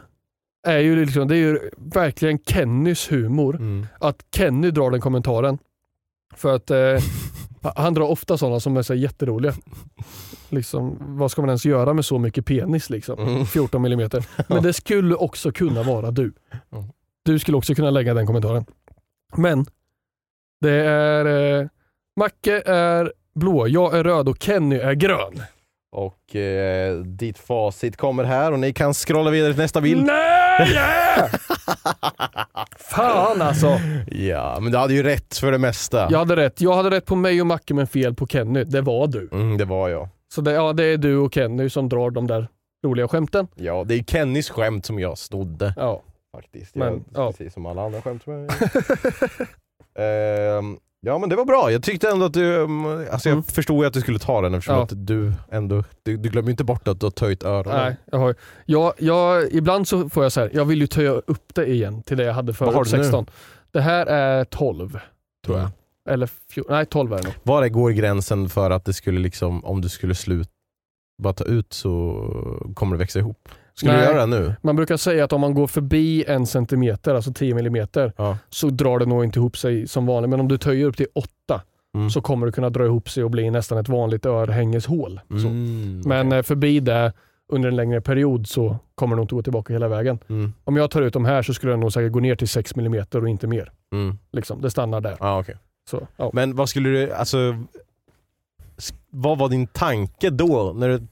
[0.67, 3.57] är ju, liksom, det är ju verkligen Kennys humor.
[3.57, 3.87] Mm.
[4.01, 5.59] Att Kenny drar den kommentaren.
[6.35, 6.99] För att eh,
[7.77, 9.55] han drar ofta sådana som är så jätteroliga.
[10.49, 12.91] Liksom, vad ska man ens göra med så mycket penis?
[12.91, 13.19] Liksom?
[13.19, 13.47] Mm.
[13.47, 14.11] 14 mm.
[14.49, 16.33] Men det skulle också kunna vara du.
[16.73, 16.85] Mm.
[17.23, 18.65] Du skulle också kunna lägga den kommentaren.
[19.37, 19.67] Men
[20.61, 21.69] det är eh,
[22.17, 25.43] Macke är blå, jag är röd och Kenny är grön.
[25.93, 30.05] Och eh, ditt facit kommer här och ni kan scrolla vidare till nästa bild.
[30.07, 30.69] Nej!
[32.79, 33.81] Fan alltså.
[34.11, 36.09] Ja, men du hade ju rätt för det mesta.
[36.11, 36.61] Jag hade rätt.
[36.61, 38.65] Jag hade rätt på mig och Macke men fel på Kenny.
[38.65, 39.29] Det var du.
[39.33, 40.09] Mm, det var jag.
[40.35, 42.49] Så det, ja, det är du och Kenny som drar de där
[42.87, 43.47] roliga skämten.
[43.55, 46.03] Ja, det är Kennys skämt som jag snodde Ja.
[46.37, 46.75] faktiskt.
[46.75, 47.31] Men, jag, ja.
[47.33, 48.51] Precis som alla andra skämt som jag
[50.59, 53.43] Ehm, Ja men det var bra, jag tyckte ändå att du, um, alltså jag Mm.
[53.43, 54.83] förstod ju att du skulle ta den eftersom Ja.
[54.83, 57.77] att du ändå, du, du glömmer inte bort att du har töjt öronen.
[57.85, 58.35] Nej, jag har,
[58.65, 62.03] jag, jag, ibland så får jag så här, jag vill ju töja upp det igen
[62.03, 63.03] till det jag hade förut, du nu?
[63.05, 63.27] 16.
[63.73, 64.99] Det här är 12
[65.47, 65.65] tror jag.
[65.67, 65.71] Mm.
[66.09, 66.31] Eller
[66.69, 67.33] nej 12 är det nog.
[67.43, 70.51] Var är går gränsen för att det skulle liksom, om du skulle sluta
[71.23, 72.15] bara ta ut så
[72.75, 73.49] kommer det växa ihop?
[73.81, 74.07] Skulle Nej.
[74.07, 74.55] du göra det nu?
[74.63, 78.39] Man brukar säga att om man går förbi en centimeter, alltså 10 millimeter, Ja.
[78.49, 80.31] så drar det nog inte ihop sig som vanligt.
[80.31, 81.29] Men om du töjer upp till 8
[81.95, 82.11] Mm.
[82.11, 85.21] så kommer det kunna dra ihop sig och bli nästan ett vanligt örhängeshål.
[85.31, 86.39] Mm, Men okej.
[86.39, 87.13] eh, förbi det
[87.49, 90.19] under en längre period så kommer det nog inte gå tillbaka hela vägen.
[90.29, 92.49] Mm, Om jag tar ut de här så skulle den nog säkert gå ner till
[92.49, 93.73] 6 millimeter och inte mer.
[93.93, 94.19] mm.
[94.33, 94.61] Liksom.
[94.61, 95.17] Det stannar där.
[95.21, 95.55] Ah, okej.
[95.91, 96.31] Så, ja.
[96.33, 97.57] Men vad skulle du, alltså,
[99.11, 101.07] vad var din tanke då när du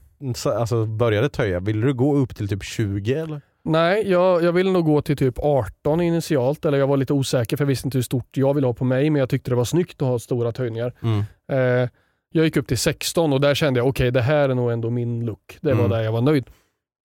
[0.45, 1.59] alltså, började töja?
[1.59, 3.41] Ville du gå upp till typ 20 eller?
[3.63, 6.65] Nej, jag, jag ville nog gå till typ 18 initialt.
[6.65, 8.85] Eller jag var lite osäker för jag visste inte hur stort jag ville ha på
[8.85, 9.09] mig.
[9.09, 10.93] Men jag tyckte det var snyggt att ha stora töjningar.
[11.01, 11.23] Mm.
[11.51, 11.89] Eh,
[12.31, 14.89] jag gick upp till 16 och där kände jag okej det här är nog ändå
[14.89, 15.57] min look.
[15.61, 15.89] Det var Mm.
[15.91, 16.45] där jag var nöjd.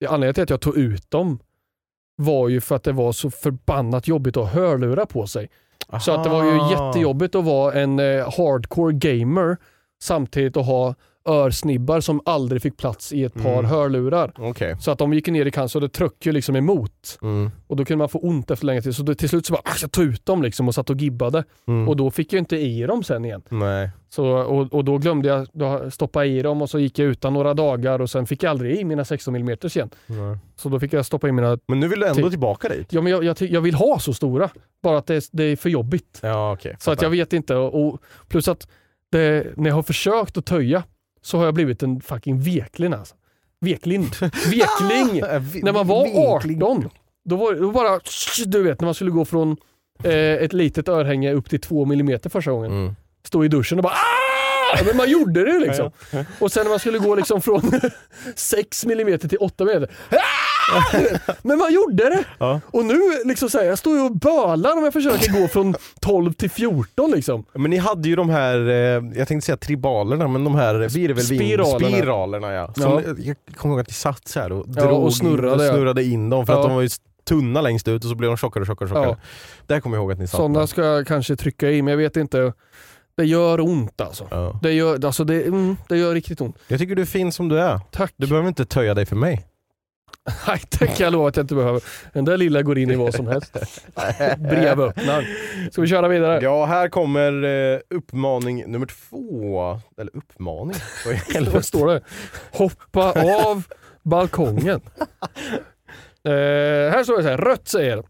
[0.07, 1.39] Anledningen till att jag tog ut dem
[2.15, 5.49] var ju för att det var så förbannat jobbigt att ha hörlurar på sig.
[6.01, 9.57] Så att det var ju jättejobbigt att vara en eh, hardcore gamer
[10.01, 10.95] samtidigt att ha
[11.29, 13.65] örsnibbar som aldrig fick plats i ett par Mm.
[13.65, 14.31] hörlurar.
[14.37, 14.75] Okej.
[14.79, 17.17] Så att de gick ner i kant så det tryckte ju liksom emot.
[17.21, 17.51] Mm.
[17.67, 18.95] Och då kunde man få ont efter länge tid.
[18.95, 20.95] Så då, till slut så bara, ah, jag tog ut dem liksom och satt och
[21.01, 21.43] gibbade.
[21.67, 21.89] Mm.
[21.89, 23.41] Och då fick jag inte i dem sen igen.
[23.49, 23.89] Nej.
[24.09, 27.33] Så, och, och då glömde jag då stoppa i dem och så gick jag utan
[27.33, 29.89] några dagar och sen fick jag aldrig i mina 16 mm igen.
[30.07, 30.37] Nej.
[30.55, 32.93] Så då fick jag stoppa i mina, Men nu vill du ändå tillbaka dit?
[32.93, 34.49] ja men jag, jag, jag vill ha så stora.
[34.83, 36.19] Bara att det, är- det är för jobbigt.
[36.23, 36.75] Ja okej.
[36.79, 37.55] Så att jag vet inte.
[37.55, 38.67] Och, plus att
[39.11, 40.83] det, när jag har försökt att töja
[41.25, 43.15] så har jag blivit en fucking vekling alltså.
[43.59, 44.09] Vekling.
[44.31, 45.21] Vekling!
[45.63, 46.89] när man var 18,
[47.25, 47.99] då var det bara,
[48.45, 49.57] du vet när man skulle gå från
[50.03, 52.71] eh, ett litet örhänge upp till 2 mm första gången.
[52.71, 52.95] Mm.
[53.23, 55.91] Stå i duschen och bara "Ah!" Men man gjorde det liksom.
[56.39, 57.71] Och sen när man skulle gå liksom från
[58.35, 59.83] 6 mm till 8 mm.
[60.09, 60.54] "Ah!"
[61.41, 62.23] Men man gjorde det!
[62.37, 62.61] Ja.
[62.67, 65.75] Och nu liksom så här, jag står ju och bölar om jag försöker gå från
[66.01, 67.45] 12 till 14 liksom.
[67.53, 71.39] Men ni hade ju de här, eh, jag tänkte säga tribalerna, men de här virvelvin...
[71.39, 71.87] Spiralerna.
[71.89, 72.73] Spiralerna ja.
[72.73, 73.13] Som, Ja.
[73.17, 75.73] Jag kommer ihåg att ni satt så här och, Ja, drog och snurrade, och ja.
[75.73, 76.67] snurrade in dem för att Ja.
[76.67, 76.89] de var ju
[77.27, 78.89] tunna längst ut och så blev de tjockare och tjockare.
[78.89, 79.17] och tjockare.
[79.21, 79.63] Ja.
[79.67, 80.37] Där kommer jag ihåg att ni satt.
[80.37, 82.53] Sådana ska jag kanske trycka i men jag vet inte.
[83.17, 84.27] Det gör ont alltså.
[84.31, 84.59] Ja.
[84.61, 86.57] Det gör, alltså det, mm, det gör riktigt ont.
[86.67, 87.79] Jag tycker du är fin som du är.
[87.91, 88.13] Tack.
[88.17, 89.45] Du behöver inte töja dig för mig.
[90.47, 91.81] Nej, kan jag lova att jag inte behöver.
[92.13, 93.53] Den där lilla går in i vad som helst.
[94.37, 95.25] Brevöppnaren.
[95.71, 96.39] Ska vi köra vidare?
[96.43, 99.79] Ja, här kommer eh, uppmaning nummer två.
[99.97, 100.75] Eller uppmaning?
[101.53, 102.01] Vad står det?
[102.51, 103.11] Hoppa
[103.45, 103.63] av
[104.03, 104.81] balkongen.
[106.25, 106.31] Eh,
[106.91, 108.03] här står det så här, rött säger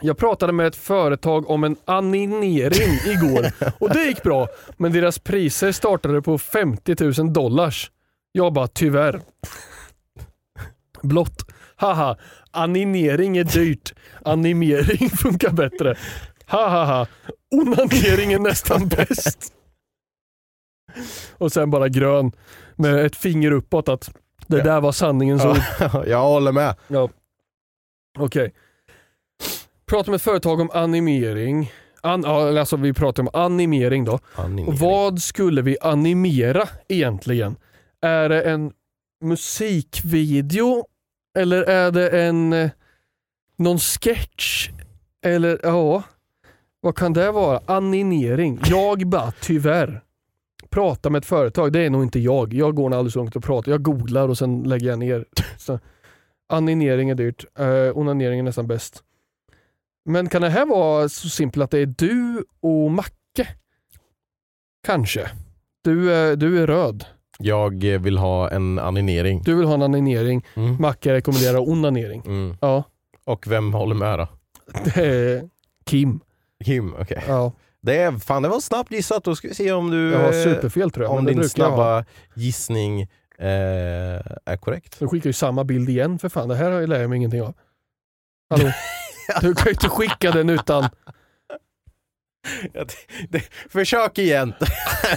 [0.00, 3.46] jag pratade med ett företag om en animering igår
[3.78, 7.90] och det gick bra, men deras priser startade på 50 000 dollars.
[8.32, 9.20] Jag bara tyvärr.
[11.02, 11.52] Blått.
[11.76, 12.16] Haha,
[12.50, 13.94] animering är dyrt.
[14.24, 15.94] Animering funkar bättre.
[16.46, 17.06] Hahaha,
[17.50, 19.52] onanering är nästan bäst.
[21.38, 22.32] Och sen bara grön
[22.76, 24.10] med ett finger uppåt att
[24.46, 25.58] det där var sanningens ord.
[25.80, 26.74] Ja, jag håller med.
[26.88, 27.08] Ja.
[28.18, 28.54] Okej.
[29.86, 31.72] Pratar med ett företag om animering.
[32.00, 34.18] An, ja, alltså vi pratar om animering då.
[34.34, 34.68] Animering.
[34.68, 37.56] Och vad skulle vi animera egentligen?
[38.02, 38.72] Är det en
[39.20, 40.86] musikvideo?
[41.38, 42.70] Eller är det en eh,
[43.56, 44.70] någon sketch?
[45.22, 46.02] Eller ja,
[46.80, 47.60] vad kan det vara?
[47.66, 48.60] Animering.
[48.64, 50.02] Jag bara tyvärr.
[50.70, 52.54] Prata med ett företag, det är nog inte jag.
[52.54, 53.72] Jag går aldrig så långt och pratar.
[53.72, 55.24] Jag googlar och sen lägger jag ner.
[55.58, 55.78] Så,
[56.48, 59.02] animering är dyrt, uh, onanering är nästan bäst.
[60.04, 63.48] Men kan det här vara så simpelt att det är du och Macke?
[64.86, 65.30] Kanske.
[65.84, 67.04] Du är, du är röd.
[67.42, 69.42] Jag vill ha en animering.
[69.44, 70.44] Du vill ha en animering.
[70.54, 70.76] Mm.
[70.80, 72.22] Macke rekommenderar onanering.
[72.26, 72.56] Mm.
[72.60, 72.82] Ja,
[73.24, 74.28] Och vem håller med då?
[75.86, 76.20] Kim.
[76.64, 77.24] Kim, okej.
[77.28, 80.10] Ja, Det, är, fan, det var snabbt gissat, då ska vi se om du...
[80.12, 81.14] jag har superfel tror jag.
[81.14, 83.00] Om din snabba gissning
[83.38, 83.48] eh,
[84.44, 84.96] är korrekt.
[84.98, 86.48] Du skickar ju samma bild igen för fan.
[86.48, 87.54] Det här lär jag mig ingenting av.
[88.50, 88.70] Hallå?
[89.40, 90.88] Du kan ju inte skicka den utan...
[93.70, 94.54] Försök igen!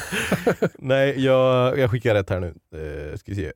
[0.77, 2.53] Nej, jag, jag skickar rätt här nu.
[3.11, 3.51] Eh, ska se.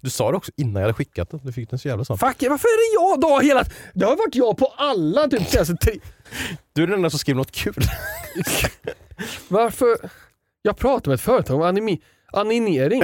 [0.00, 1.40] Du sa det också innan jag hade skickat den.
[1.42, 2.20] Du fick den så jävla snabbt.
[2.20, 3.64] Fuck, varför är det jag då hela...
[3.94, 5.94] Det har varit jag på alla typ senaste tre...
[6.72, 7.74] Du är den enda som skrev något kul.
[9.48, 9.96] Varför?
[10.62, 12.00] Jag pratar med ett företag om animi...
[12.32, 13.02] animering.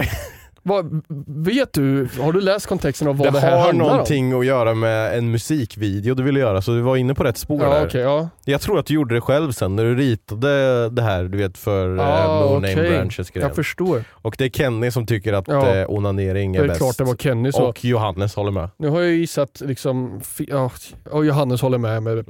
[0.68, 1.02] Vad,
[1.46, 4.46] vet du, har du läst kontexten av vad det, det här har handlar någonting att
[4.46, 7.60] göra med en musikvideo du ville göra, så du var inne på rätt spår om?
[7.60, 7.86] Ja, där.
[7.86, 8.28] okej, ja.
[8.44, 11.58] Jag tror att du gjorde det själv sen när du ritade det här du vet
[11.58, 12.90] för Ah, uh, No Name okej.
[12.90, 13.48] Branches grejen.
[13.48, 14.04] Jag förstår.
[14.12, 15.74] Och det är Kenny som tycker att Ja.
[15.76, 16.78] eh, onanering Det är, är bäst.
[16.78, 17.62] klart det var Kenny så.
[17.62, 18.68] Och Johannes håller med.
[18.76, 20.70] Nu har jag gissat liksom, ja,
[21.10, 22.24] och Johannes håller med med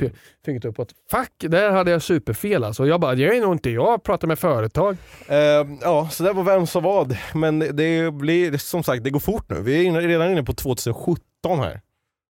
[0.46, 0.88] fingret uppåt.
[1.10, 2.86] Fuck, där hade jag superfel alltså.
[2.86, 4.96] Jag bara, jag är nog inte jag, pratar med företag.
[5.28, 5.36] Eh,
[5.82, 7.16] ja, så det var vem som vad.
[7.34, 9.62] Men det blir som sagt, det går fort nu.
[9.62, 11.20] Vi är inne, redan inne på 2017
[11.58, 11.80] här.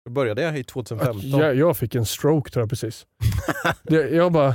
[0.05, 1.21] Då började jag i 2015.
[1.41, 3.07] Jag, jag fick en stroke tror jag precis.
[3.83, 4.55] det, jag bara,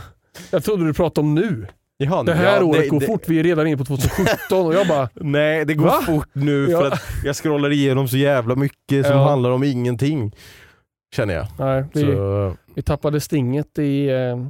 [0.51, 1.67] jag trodde du pratade om nu.
[1.97, 4.65] Jaha, Det här ja, året det- går det- fort, vi är redan inne på 2017
[4.65, 6.01] och jag bara, Nej, det går Va?
[6.05, 6.79] fort nu Ja.
[6.79, 9.29] för att jag scrollar igenom så jävla mycket som Ja.
[9.29, 10.35] handlar om ingenting.
[11.15, 11.47] Känner jag.
[11.59, 12.15] nej, vi,
[12.75, 14.45] vi tappade stinget i eh,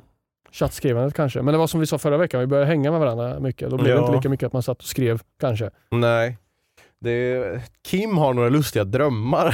[0.52, 1.42] chattskrivandet kanske.
[1.42, 3.70] Men det var som vi sa förra veckan, vi började hänga med varandra mycket.
[3.70, 5.70] Då blev det inte lika mycket att man satt och skrev kanske.
[5.92, 6.38] nej.
[7.04, 9.52] Det, Kim har några lustiga drömmar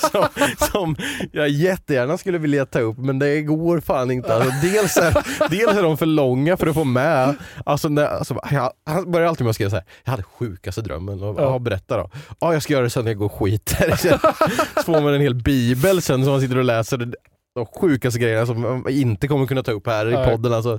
[0.10, 0.26] som,
[0.72, 0.96] som
[1.32, 4.34] jag jättegärna skulle vilja ta upp men det går fan inte.
[4.34, 5.12] Alltså, dels, är,
[5.50, 7.34] dels är de för långa för att få med.
[7.66, 9.84] Alltså, när, alltså, jag, han börjar alltid med att skriva så här.
[10.04, 11.22] jag hade sjukaste drömmen.
[11.22, 11.58] Och, Ja.
[11.58, 12.10] berätta då.
[12.40, 13.96] Ja, jag ska göra det sen när jag går och skiter.
[14.76, 17.12] Så får man en hel bibel sen som man sitter och läser
[17.54, 20.22] de sjukaste grejerna som man inte kommer kunna ta upp här Nej.
[20.22, 20.52] i podden.
[20.52, 20.78] Alltså.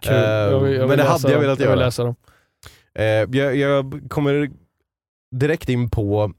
[0.00, 0.14] Kul.
[0.14, 1.86] Eh, Jag vill- jag men vill det läsa hade jag velat Jag vill göra.
[1.86, 2.14] läsa dem.
[2.94, 4.50] Eh, jag, jag kommer
[5.34, 6.32] direkt in på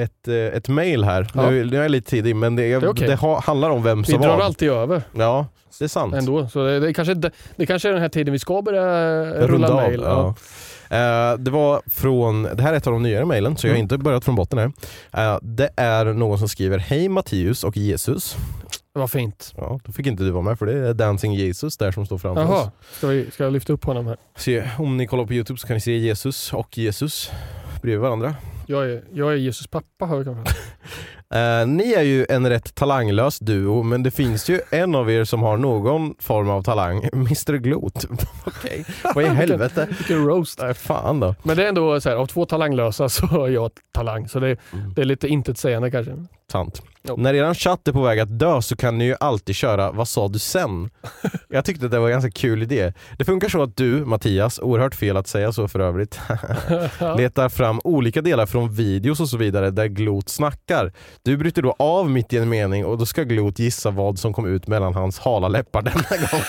[0.00, 1.30] ett, eh, ett mail här.
[1.34, 1.50] Ja.
[1.50, 3.08] Nu, nu är jag lite tidig men det, Det är okej.
[3.08, 4.44] det ha, handlar om vem Vi som drar var.
[4.44, 5.46] alltid över Ja,
[5.78, 6.14] det är sant.
[6.14, 6.48] ändå.
[6.48, 9.68] Så det, det, kanske, det, det kanske är den här tiden vi ska börja rulla
[9.68, 10.00] av, mail.
[10.04, 10.34] Ja.
[10.88, 10.96] Ja.
[10.96, 13.76] Eh, det var från, det här är ett av de nyare mailen så jag har
[13.76, 13.82] Mm.
[13.84, 14.72] inte börjat från botten här.
[15.34, 18.36] Eh, det är någon som skriver Hej Mattias och Jesus.
[18.92, 19.52] Vad fint.
[19.56, 22.18] Ja, då fick inte du vara med för det är Dancing Jesus där som står
[22.18, 22.48] framför oss.
[22.50, 24.16] Jaha, ska, vi, ska jag lyfta upp honom här?
[24.36, 27.30] Se, om ni kollar på Youtube så kan ni se Jesus och Jesus
[27.86, 28.34] bredvid varandra.
[28.66, 30.54] Jag är, jag är Jesus pappa har jag till.
[31.34, 35.24] Eh, ni är ju en rätt talanglös duo, men det finns ju en av er
[35.24, 37.04] som har någon form av talang.
[37.12, 38.04] Mr Glot.
[38.46, 38.84] Okej,
[39.14, 39.86] vad i helvete?
[39.98, 40.58] Vilken roast.
[40.62, 41.34] Nej, fan då.
[41.42, 44.28] Men det är ändå så här, av två talanglösa så har jag talang.
[44.28, 44.94] Så det, Mm.
[44.94, 46.12] det är lite intetsägande kanske.
[46.52, 46.82] Sant.
[47.08, 47.14] Jo.
[47.18, 50.08] När eran chatt är på väg att dö så kan ni ju alltid köra Vad
[50.08, 50.90] sa du sen?
[51.48, 52.92] Jag tyckte att det var en ganska kul idé.
[53.18, 56.20] Det funkar så att du, Mattias, oerhört fel att säga så för övrigt,
[57.16, 60.92] letar fram olika delar från videos och så vidare där Glot snackar.
[61.22, 64.32] Du bryter då av mitt i en mening och då ska Glot gissa vad som
[64.32, 66.40] kom ut mellan hans hala läppar denna gång.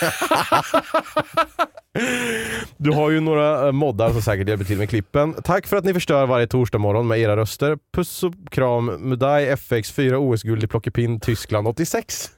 [2.77, 5.33] Du har ju några eh, moddar som säkert hjälper till med klippen.
[5.33, 7.77] Tack för att ni förstör varje torsdag morgon med era röster.
[7.93, 12.29] Puss och kram, Mudai FX 4 OS-guld i plockepinn Tyskland 86.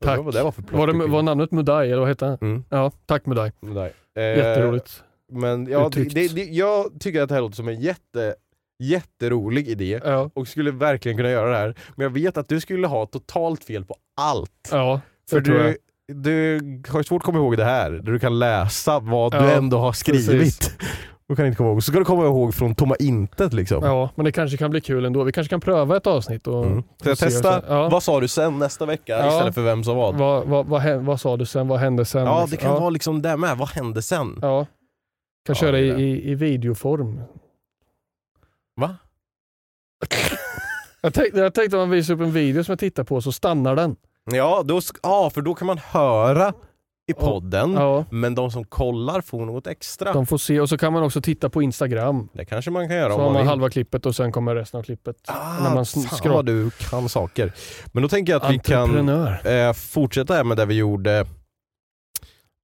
[0.00, 0.18] Tack.
[0.18, 2.38] Vad det var för Var, det, var namnet Mudai eller vad hette han?
[2.40, 3.52] Mm, Ja, tack Mudai.
[3.60, 3.90] Mudai.
[4.16, 5.02] Eh, Jätteroligt.
[5.32, 8.34] Men ja, det, det, det, jag tycker att det här låter som en jätte,
[8.82, 11.74] jätterolig idé Ja, och skulle verkligen kunna göra det här.
[11.96, 14.68] Men jag vet att du skulle ha totalt fel på allt.
[14.70, 15.00] ja
[15.30, 15.76] För du,
[16.08, 19.36] du har ju svårt att komma ihåg det här, där du kan läsa vad du
[19.38, 20.26] Ja, ändå har skrivit.
[20.30, 20.76] precis.
[21.28, 21.82] Du kan inte komma ihåg.
[21.82, 23.84] Så ska du komma ihåg från tomma intet liksom.
[23.84, 25.24] Ja, men det kanske kan bli kul ändå.
[25.24, 26.82] Vi kanske kan pröva ett avsnitt och, Mm.
[27.02, 27.88] Jag och och testa, Ja.
[27.88, 29.28] vad sa du sen nästa vecka Ja.
[29.28, 30.14] istället för vem som vad?
[30.14, 31.68] Vad, vad, vad, vad sa du sen?
[31.68, 32.22] Vad hände sen?
[32.22, 32.80] Ja det kan ja.
[32.80, 34.38] vara liksom det med, vad hände sen?
[34.42, 34.64] Ja.
[34.64, 34.66] Kan
[35.48, 37.20] Ja, köra i, i, i videoform.
[38.80, 38.96] Va?
[41.04, 43.32] Jag tänkte, jag tänkte om man visar upp en video som jag tittar på så
[43.32, 43.96] stannar den.
[44.30, 46.52] Ja, då, sk- ja, för då kan man höra
[47.06, 50.12] i podden, Ja, men de som kollar får något extra.
[50.12, 52.28] de får se och så kan man också titta på Instagram.
[52.32, 53.48] Det kanske man kan göra Så om har man man vill.
[53.48, 55.16] halva klippet och sen kommer resten av klippet.
[55.28, 57.52] Ah, när man sn- fan vad du kan saker.
[57.92, 59.66] Men då tänker jag att vi kan Entreprenör.
[59.68, 61.26] eh, fortsätta här med det vi gjorde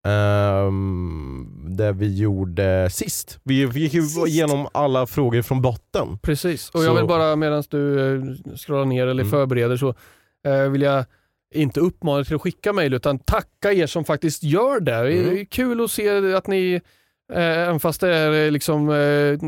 [0.06, 1.46] ehm,
[1.76, 3.38] det vi gjorde sist.
[3.42, 4.26] Vi, vi gick ju Sist.
[4.26, 6.18] igenom alla frågor från botten.
[6.22, 8.22] Precis, och Så- jag vill bara medan du eh,
[8.56, 9.30] scrollar ner eller Mm.
[9.30, 9.94] förbereder så
[10.46, 11.04] eh, vill jag
[11.54, 14.92] inte uppmana till att skicka mejl utan tacka er som faktiskt gör det.
[15.02, 15.46] Det är Mm.
[15.46, 16.80] kul att se att ni,
[17.32, 19.38] eh, även fast det är eh, liksom eh,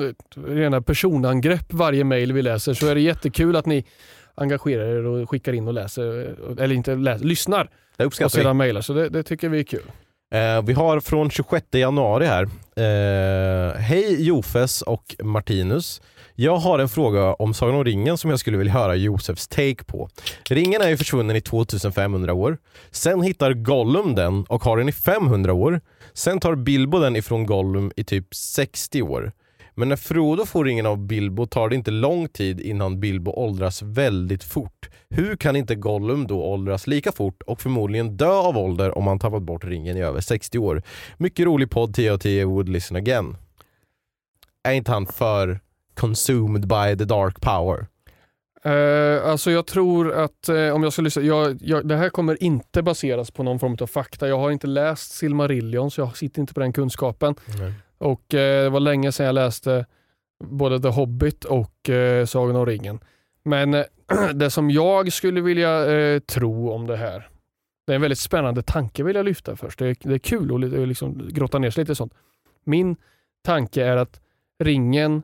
[0.47, 3.85] rena personangrepp varje mejl vi läser så är det jättekul att ni
[4.35, 6.21] engagerar er och skickar in och läser,
[6.59, 8.81] eh, eller inte läser, lyssnar Det och sedan mejlar.
[8.81, 9.91] Så det, det tycker vi är kul.
[10.35, 12.43] Eh, vi har från 26 januari här.
[12.77, 16.03] Eh, Hej Jofes och Martinus.
[16.35, 19.85] Jag har en fråga om Sagan om ringen som jag skulle vilja höra Josefs take
[19.85, 20.09] på.
[20.51, 22.59] Ringen är ju försvunnen i 2500 år.
[22.91, 25.81] Sen hittar Gollum den och har den i 500 år.
[26.13, 29.33] Sen tar Bilbo den ifrån Gollum i typ 60 år.
[29.75, 33.83] Men när Frodo får ringen av Bilbo tar det inte lång tid innan Bilbo åldras
[33.83, 34.91] väldigt fort.
[35.09, 39.19] Hur kan inte Gollum då åldras lika fort och förmodligen dö av ålder om han
[39.19, 40.83] tappat bort ringen i över 60 år?
[41.17, 43.37] Mycket rolig podd 10 av 10 would listen again.
[44.63, 45.61] Är inte han för
[45.95, 47.87] consumed by the dark power?
[48.65, 52.43] Eh, alltså jag tror att eh, om jag ska lyssna, jag, jag, det här kommer
[52.43, 54.29] inte baseras på någon form av fakta.
[54.29, 57.35] Jag har inte läst Silmarillion så jag sitter inte på den kunskapen.
[57.99, 59.87] Och eh, Det var länge sedan jag läste
[60.45, 63.01] både The Hobbit och eh, Sagan om ringen.
[63.45, 63.71] Men
[64.35, 65.85] det som jag skulle vilja
[66.27, 67.29] tro om det här,
[67.87, 69.79] det är en väldigt spännande tanke vill jag lyfta först.
[69.79, 72.15] Det är, det är kul att li- liksom grotta ner sig lite i sånt.
[72.65, 72.97] Min
[73.45, 74.21] tanke är att
[74.63, 75.23] ringen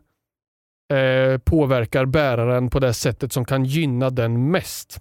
[0.93, 5.01] eh, påverkar bäraren på det sättet som kan gynna den mest.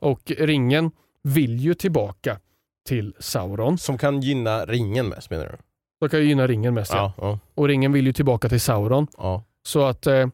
[0.00, 0.90] Och ringen
[1.22, 2.38] vill ju tillbaka
[2.88, 3.78] till Sauron.
[3.78, 5.56] Som kan gynna ringen mest menar du?
[6.02, 6.92] Så kan gynna ringen mest.
[6.92, 7.12] Ja.
[7.16, 7.24] Ja.
[7.26, 9.06] ja, Och ringen vill ju tillbaka till Sauron.
[9.16, 9.44] ja.
[9.62, 10.26] Så att eh,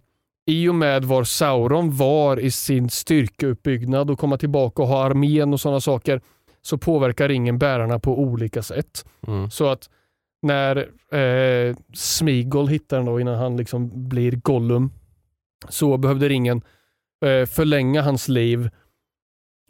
[0.46, 5.52] i och med var Sauron var i sin styrkeuppbyggnad och komma tillbaka och ha armén
[5.52, 6.20] och sådana saker
[6.62, 9.04] så påverkar ringen bärarna på olika sätt.
[9.26, 9.50] Mm.
[9.50, 9.90] Så att
[10.44, 10.76] när
[11.18, 14.90] eh, Smigol hittar den då innan han liksom blir Gollum
[15.68, 16.62] så behövde ringen
[17.24, 18.70] eh, förlänga hans liv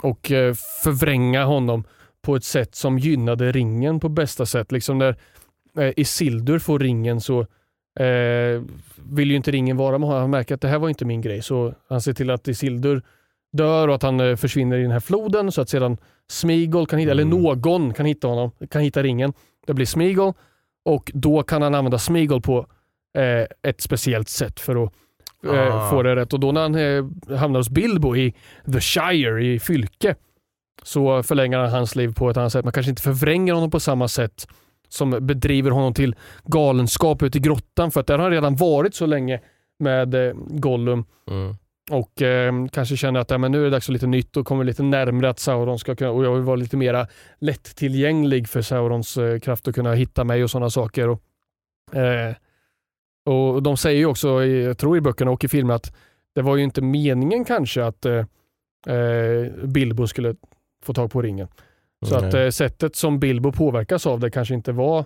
[0.03, 1.85] och eh, förvränga honom
[2.23, 4.73] på ett sätt som gynnade ringen på bästa sätt.
[4.73, 5.17] Liksom när
[5.79, 7.41] eh, Isildur får ringen så
[8.01, 8.63] eh,
[8.97, 10.21] vill ju inte ringen vara med honom.
[10.23, 13.03] Han märker att det här var inte min grej så han ser till att Isildur
[13.53, 15.97] dör och att han eh, försvinner i den här floden så att sedan
[16.31, 17.33] Smigol kan hitta, Mm.
[17.33, 19.33] eller någon kan hitta honom, kan hitta ringen.
[19.67, 20.33] Det blir Smigol
[20.85, 22.67] och då kan han använda Smigol på
[23.19, 24.93] eh, ett speciellt sätt för att
[25.47, 25.91] eh, Ah.
[25.91, 26.33] få det rätt.
[26.33, 28.35] Och då när han eh, hamnar hos Bilbo i
[28.73, 30.15] The Shire i Fylke
[30.83, 32.65] så förlänger han hans liv på ett annat sätt.
[32.65, 34.49] Man kanske inte förvränger honom på samma sätt
[34.89, 36.15] som bedriver honom till
[36.45, 39.41] galenskap ute i grottan för att där har han redan varit så länge
[39.79, 41.55] med eh, Gollum Mm.
[41.91, 44.47] Och eh, kanske känner att ja, men nu är det dags för lite nytt och
[44.47, 47.07] kommer lite närmre att Sauron ska kunna, och jag vill vara lite mera
[47.39, 51.09] lättillgänglig för Saurons eh, kraft att kunna hitta mig och sådana saker.
[51.09, 51.23] Och,
[51.97, 52.35] eh,
[53.27, 55.97] och De säger ju också, jag tror i böckerna och i filmen, att
[56.35, 58.25] det var ju inte meningen kanske att eh,
[58.87, 60.35] eh, Bilbo skulle
[60.83, 61.49] få tag på ringen.
[62.07, 62.29] Så Nej.
[62.29, 65.05] att eh, sättet som Bilbo påverkas av det kanske inte var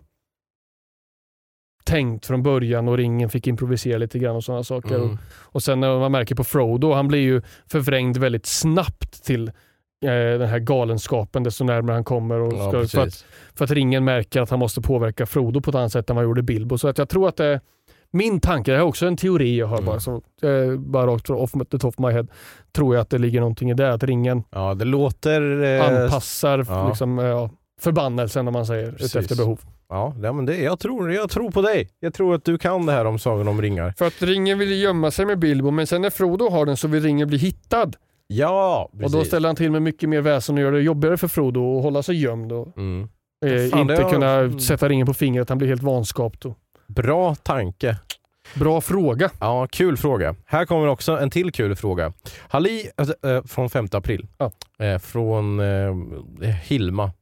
[1.84, 4.98] tänkt från början och ringen fick improvisera lite grann och sådana saker.
[5.00, 5.18] Och, Mm.
[5.34, 9.48] och sen när man märker på Frodo, han blir ju förvrängd väldigt snabbt till
[10.04, 12.38] eh, den här galenskapen desto närmare han kommer.
[12.40, 13.24] Och Ja, ska, för, att,
[13.54, 16.24] för att ringen märker att han måste påverka Frodo på ett annat sätt än vad
[16.24, 16.78] han gjorde Bilbo.
[16.78, 17.60] Så att jag tror att det
[18.10, 19.86] min tanke, det här är också en teori jag har Mm.
[19.86, 22.26] bara, så, eh, bara rakt off the top of my head,
[22.72, 23.92] tror jag att det ligger någonting i det.
[23.92, 25.62] Att ringen Ja, det låter...
[25.62, 26.88] Eh, anpassar ja.
[26.88, 27.50] liksom, eh,
[27.80, 29.16] förbannelsen om man säger, Precis.
[29.16, 29.60] efter behov.
[29.88, 31.88] Ja, ja men det, jag, tror, jag tror på dig.
[32.00, 33.94] Jag tror att du kan det här om Sagan om ringar.
[33.98, 36.88] För att ringen vill gömma sig med Bilbo men sen när Frodo har den så
[36.88, 37.96] vill ringen bli hittad.
[38.26, 39.04] Ja, precis.
[39.14, 41.78] Och då ställer han till med mycket mer väsen och gör det jobbigare för Frodo
[41.78, 43.08] att hålla sig gömd och mm.
[43.46, 44.60] eh, Fan, inte har- kunna mm.
[44.60, 45.48] sätta ringen på fingret.
[45.48, 46.44] Han blir helt vanskapt.
[46.44, 46.58] Och...
[46.86, 47.96] Bra tanke.
[48.54, 49.30] Bra fråga.
[49.40, 50.34] Ja, kul fråga.
[50.46, 52.12] Här kommer också en till kul fråga.
[52.48, 52.90] Halli,
[53.22, 54.26] äh, från 5 april.
[54.38, 54.52] Ja.
[54.84, 57.12] Eh, från eh, Hilma.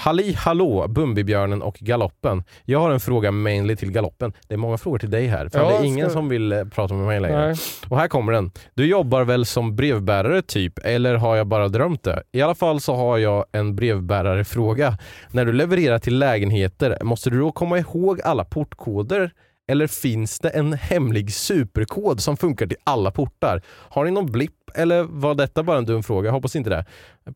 [0.00, 2.44] Halli hallå, Bumbibjörnen och Galoppen.
[2.64, 4.32] Jag har en fråga mainly till Galoppen.
[4.48, 5.48] Det är många frågor till dig här.
[5.48, 7.46] För Ja, det är ingen ska- som vill eh, prata med mig längre.
[7.46, 7.56] Nej.
[7.88, 8.50] Och här kommer den.
[8.74, 12.22] Du jobbar väl som brevbärare typ, eller har jag bara drömt det?
[12.32, 14.98] I alla fall så har jag en brevbärarefråga.
[15.30, 19.30] När du levererar till lägenheter, måste du då komma ihåg alla portkoder?
[19.70, 23.62] Eller finns det en hemlig superkod som funkar till alla portar?
[23.68, 26.26] Har ni någon blipp eller var detta bara en dum fråga?
[26.28, 26.84] Jag hoppas inte det.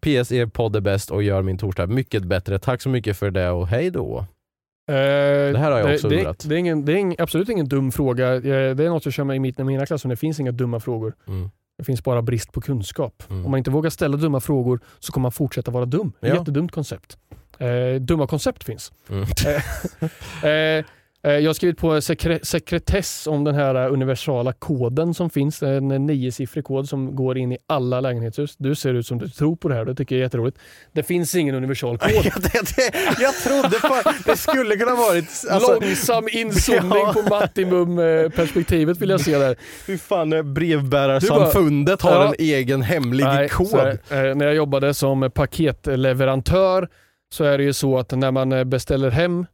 [0.00, 2.58] PS, er podd är bäst och gör min torsdag mycket bättre.
[2.58, 4.18] Tack så mycket för det och hej då.
[4.18, 6.38] Eh, Det här har jag också det, undrat.
[6.38, 8.34] det, det är, ingen, det är ing, absolut ingen dum fråga.
[8.34, 10.08] Eh, Det är något jag kör med i mitt, mina klasser.
[10.08, 11.14] Det finns inga dumma frågor.
[11.28, 11.50] Mm.
[11.78, 13.22] Det finns bara brist på kunskap.
[13.30, 13.44] Mm.
[13.44, 16.12] Om man inte vågar ställa dumma frågor så kommer man fortsätta vara dum.
[16.20, 16.28] Ja.
[16.28, 17.16] ett jättedumt koncept.
[17.58, 18.92] Eh, dumma koncept finns.
[19.10, 19.22] Mm.
[19.22, 20.84] Eh, eh,
[21.30, 25.62] jag har skrivit på sekre sekretess om den här eh, universala koden som finns.
[25.62, 28.56] En niosiffrig kod som går in i alla lägenhetshus.
[28.56, 29.84] Du ser ut som du tror på det här.
[29.84, 30.58] Det tycker jag är jätteroligt.
[30.92, 32.10] Det finns ingen universal kod.
[32.24, 35.24] jag, det, jag trodde fan, det skulle kunna varit...
[35.50, 37.12] Alltså, Långsam inzoomning Ja.
[37.12, 39.56] på Mattimum-perspektivet vill jag se där.
[39.86, 42.26] Hur fan eh, brevbärarsamfundet har Ja.
[42.28, 43.74] en egen hemlig Nej, kod?
[43.74, 44.28] är det.
[44.28, 46.88] Eh, när jag jobbade som paketleverantör
[47.32, 49.46] så är det ju så att när man eh, beställer hem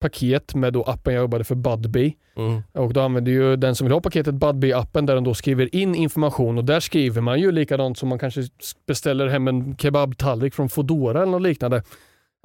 [0.00, 2.62] paket med då appen jag jobbade för Budbee Mm.
[2.72, 5.94] och då använder ju den som vill ha paketet Budbee-appen där den då skriver in
[5.94, 8.42] information och där skriver man ju likadant som man kanske
[8.86, 11.82] beställer hem en kebabtallrik från Foodora eller något liknande.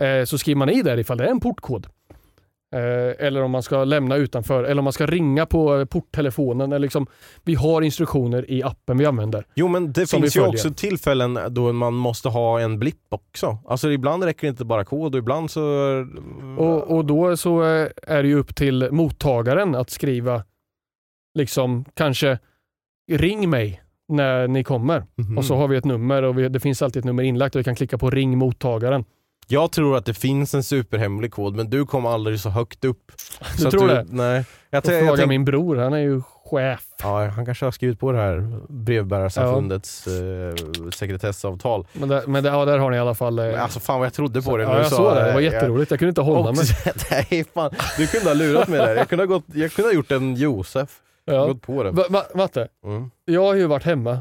[0.02, 1.88] Eh, så skriver man i där ifall det är en portkod.
[2.74, 6.72] Eh, eller om man ska lämna utanför eller om man ska ringa på eh, porttelefonen.
[6.72, 7.08] Eller liksom,
[7.44, 9.46] vi har instruktioner i appen vi använder.
[9.56, 13.58] Jo men det finns ju också tillfällen då man måste ha en blipp också.
[13.68, 15.64] Alltså ibland räcker det inte bara kod och ibland så...
[16.58, 20.44] Och, och då så eh, är det ju upp till mottagaren att skriva
[21.36, 22.40] liksom kanske
[23.12, 25.04] ring mig när ni kommer.
[25.16, 25.38] Mhm.
[25.38, 27.60] Och så har vi ett nummer och vi, det finns alltid ett nummer inlagt och
[27.60, 29.06] vi kan klicka på ring mottagaren.
[29.48, 33.12] Jag tror att det finns en superhemlig kod men du kom aldrig så högt upp.
[33.58, 34.06] Du så tror det?
[34.10, 34.46] Nej.
[34.70, 36.84] Jag, jag fråga tänk, min bror, han är ju chef.
[37.04, 40.56] ja, han kanske har skrivit på det här brevbärarsamfundets eh,
[40.94, 41.88] sekretessavtal.
[41.94, 43.40] Men, där, men där, ja, där har ni i alla fall...
[43.40, 44.64] eh, Men Alltså fan vad jag trodde på så- det.
[44.64, 45.92] ja, du jag sa såg det, det var Jag- jätteroligt.
[45.92, 46.66] Jag kunde inte hålla Och, mig.
[47.12, 47.72] nej, fan.
[47.98, 48.96] Du kunde ha lurat mig där.
[48.96, 50.90] Jag kunde ha, gått, jag kunde ha gjort en Josef.
[51.26, 51.46] Ja.
[51.46, 51.92] Gått på det.
[51.92, 53.12] Va, va, Matte, Mm.
[53.26, 54.20] jag har ju varit hemma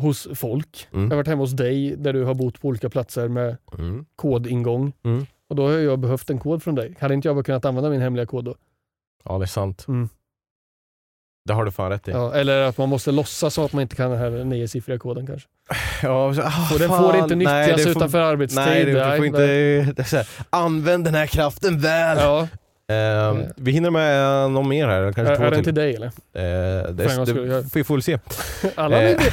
[0.00, 0.88] hos folk.
[0.92, 1.04] Mm.
[1.04, 4.04] Jag har varit hemma hos dig där du har bott på olika platser med Mm.
[4.16, 4.92] kodingång.
[5.04, 5.26] Mm.
[5.50, 6.94] Och då har jag behövt en kod från dig.
[7.00, 8.54] Hade inte jag bara kunnat använda min hemliga kod då?
[9.24, 9.84] Ja det är sant.
[9.88, 10.08] Mm.
[11.48, 12.10] Det har du fan rätt i.
[12.10, 15.26] Ja, eller att man måste låtsas som att man inte kan den här niosiffriga koden
[15.26, 15.48] kanske.
[16.02, 17.02] Ja, så, ah, Och den fan.
[17.12, 18.64] får inte nyttjas Nej, får- utanför arbetstid.
[18.64, 19.46] Nej, det, Nej, får inte...
[19.92, 22.18] Det är så här, använd den här kraften väl!
[22.18, 22.48] Ja.
[22.92, 25.74] Ehm, vi hinner med eh, någon mer här, kanske Är, två är den till.
[25.74, 26.06] dig eller?
[26.06, 28.18] Eh, det, det, jag- vi får väl se.
[28.74, 29.18] Alla Eh.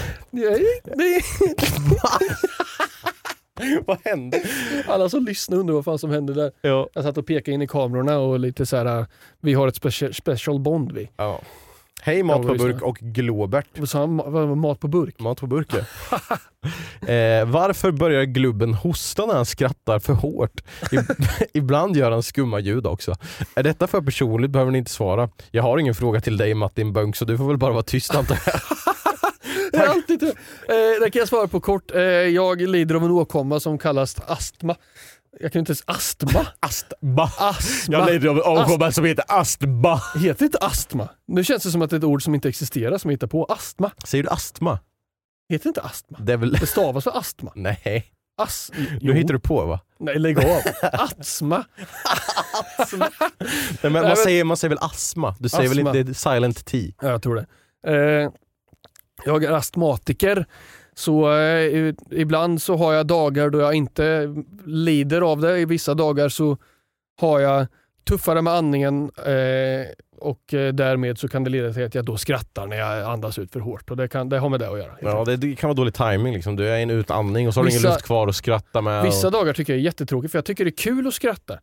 [3.85, 4.41] Vad hände?
[4.87, 6.51] Alla som lyssnar undrar vad fan som hände där.
[6.61, 6.89] Ja.
[6.93, 8.85] Jag satt och pekade in i kamerorna och lite så här.
[8.99, 9.05] äh,
[9.41, 11.09] vi har ett special, special bond vi.
[11.17, 11.41] Ja.
[12.05, 13.67] Hej Mat på burk och Globert.
[13.77, 14.59] Vad sa han?
[14.59, 15.19] Mat på burk?
[15.19, 15.79] Mat på burk ja.
[17.13, 20.61] eh, Varför börjar Glubben hosta när han skrattar för hårt?
[21.53, 23.15] Ibland gör han skumma ljud också.
[23.55, 25.29] Är detta för personligt behöver ni inte svara.
[25.51, 28.15] Jag har ingen fråga till dig Martin Bönk så du får väl bara vara tyst
[28.15, 28.53] antar jag.
[29.71, 30.23] Det alltid.
[30.23, 30.29] Eh,
[31.01, 31.91] det kan jag svara på kort.
[31.95, 34.75] Eh, jag lider av en åkomma som kallas astma.
[35.39, 36.47] Jag kan inte ens astma.
[36.59, 37.23] Astma.
[37.37, 37.97] Astma.
[37.97, 40.01] Jag lider av en åkomma som heter astma.
[40.15, 41.09] Heter inte astma?
[41.27, 43.27] Nu känns det som att det är ett ord som inte existerar som jag hittar
[43.27, 43.45] på.
[43.45, 43.91] Astma.
[44.05, 44.79] Säger du astma?
[45.49, 46.17] Heter inte astma?
[46.21, 46.51] Det är väl...
[46.51, 47.51] Det stavas för astma.
[47.55, 48.71] Nej, As...
[49.01, 49.79] nu hittar du på va?
[49.99, 50.61] Nej, lägg av.
[50.91, 51.65] Astma.
[53.81, 55.35] Nej, men man, säger, man säger väl astma?
[55.39, 55.91] Du säger Astma.
[55.91, 56.93] väl inte silent T?
[57.01, 57.45] Ja, jag tror det.
[57.87, 58.31] Eh,
[59.25, 60.45] jag är astmatiker.
[60.95, 64.35] Så eh, ibland så har jag dagar då jag inte
[64.65, 65.59] lider av det.
[65.59, 66.57] I vissa dagar så
[67.21, 67.67] har jag
[68.07, 69.87] tuffare med andningen eh,
[70.19, 73.39] och eh, därmed så kan det leda till att jag då skrattar när jag andas
[73.39, 73.91] ut för hårt.
[73.91, 74.93] Och det, kan, det har med det att göra.
[75.01, 76.55] Ja, det, det kan vara dålig timing liksom.
[76.55, 79.03] Du är i en utandning och så har du ingen luft kvar att skratta med.
[79.03, 79.33] Vissa och...
[79.33, 81.59] dagar tycker jag är jättetråkigt för jag tycker det är kul att skratta.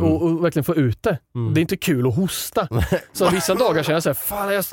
[0.00, 0.12] Mm.
[0.12, 1.18] Och, och verkligen få ut det.
[1.34, 1.54] Mm.
[1.54, 2.68] Det är inte kul att hosta.
[3.12, 4.64] Så vissa dagar känner jag så här, fan jag,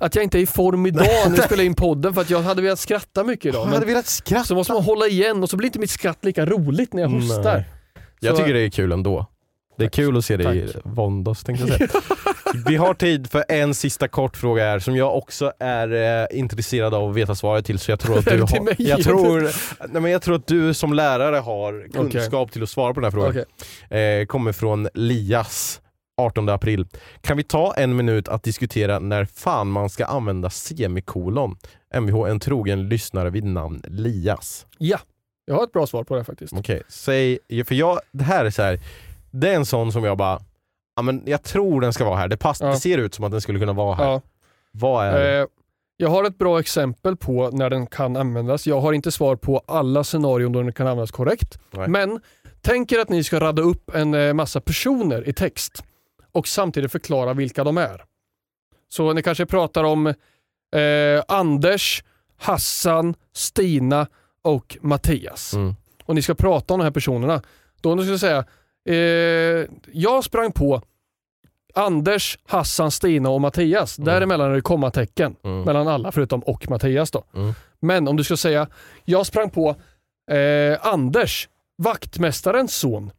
[0.00, 2.42] att jag inte är i form idag när jag spelar in podden för att jag
[2.42, 3.66] hade velat skratta mycket idag.
[3.66, 4.44] Jag hade velat skratta.
[4.44, 7.08] så måste man hålla igen och så blir inte mitt skratt lika roligt när jag
[7.08, 7.54] hostar.
[7.54, 7.64] Nej.
[8.20, 9.26] Jag Så- tycker det är kul ändå.
[9.78, 9.94] Det är Tack.
[9.94, 10.82] kul att se dig Tack.
[10.84, 12.00] våndas tänkte jag säga.
[12.66, 16.94] Vi har tid för en sista kort fråga här som jag också är eh, intresserad
[16.94, 19.40] av att veta svaret till så jag tror att du har, jag tror,
[19.92, 23.04] nej men jag tror att du som lärare har kunskap till att svara på den
[23.04, 23.44] här frågan.
[23.90, 24.20] Okej.
[24.20, 25.79] Eh, kommer från Lias
[26.20, 26.86] 18 april.
[27.20, 31.56] Kan vi ta en minut att diskutera när fan man ska använda semikolon?
[31.94, 34.66] Mvh, en trogen lyssnare vid namn Lias.
[34.78, 34.98] Ja,
[35.44, 36.52] jag har ett bra svar på det faktiskt.
[36.52, 38.80] Okej, säg, för jag, det här är så här.
[39.30, 40.40] det är en sån som jag bara,
[40.96, 42.28] ja men jag tror den ska vara här.
[42.28, 42.66] Det, pass, Ja.
[42.66, 44.04] det ser ut som att den skulle kunna vara här.
[44.04, 44.20] Ja.
[44.72, 45.38] Vad är det?
[45.40, 45.46] Eh,
[45.96, 48.66] jag har ett bra exempel på när den kan användas.
[48.66, 51.58] Jag har inte svar på alla scenarion då den kan användas korrekt.
[51.70, 51.88] Nej.
[51.88, 52.20] Men
[52.60, 55.84] tänk er att ni ska radda upp en eh, massa personer i text
[56.32, 58.04] och samtidigt förklara vilka de är.
[58.88, 62.04] Så ni kanske pratar om eh, Anders,
[62.36, 64.06] Hassan, Stina
[64.42, 65.54] och Mattias.
[65.54, 65.74] Mm.
[66.04, 67.42] Och ni ska prata om de här personerna.
[67.80, 68.44] Då ni ska säga,
[68.88, 70.82] eh, jag sprang på
[71.74, 73.98] Anders, Hassan, Stina och Mattias.
[73.98, 74.06] Mm.
[74.06, 75.62] Däremellan är det kommatecken Mm.
[75.62, 77.10] mellan alla förutom och Mattias.
[77.10, 77.24] Då.
[77.34, 77.52] Mm.
[77.80, 78.68] Men om du ska säga,
[79.04, 79.76] jag sprang på
[80.30, 83.10] eh, Anders, vaktmästarens son.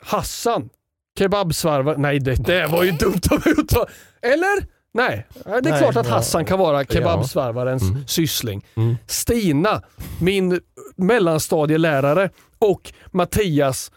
[0.00, 0.70] Hassan,
[1.18, 1.96] kebabsvarvar.
[1.96, 3.86] Nej, det, det var ju dumt av mig att ta.
[4.22, 4.82] Eller?
[4.94, 6.06] Nej, det är Nej, klart att.
[6.06, 8.06] Hassan kan vara kebabsvarvarens Mm.
[8.06, 8.64] syssling.
[8.74, 8.96] Mm.
[9.06, 9.82] Stina,
[10.20, 10.60] min
[10.96, 13.90] mellanstadielärare och Mattias,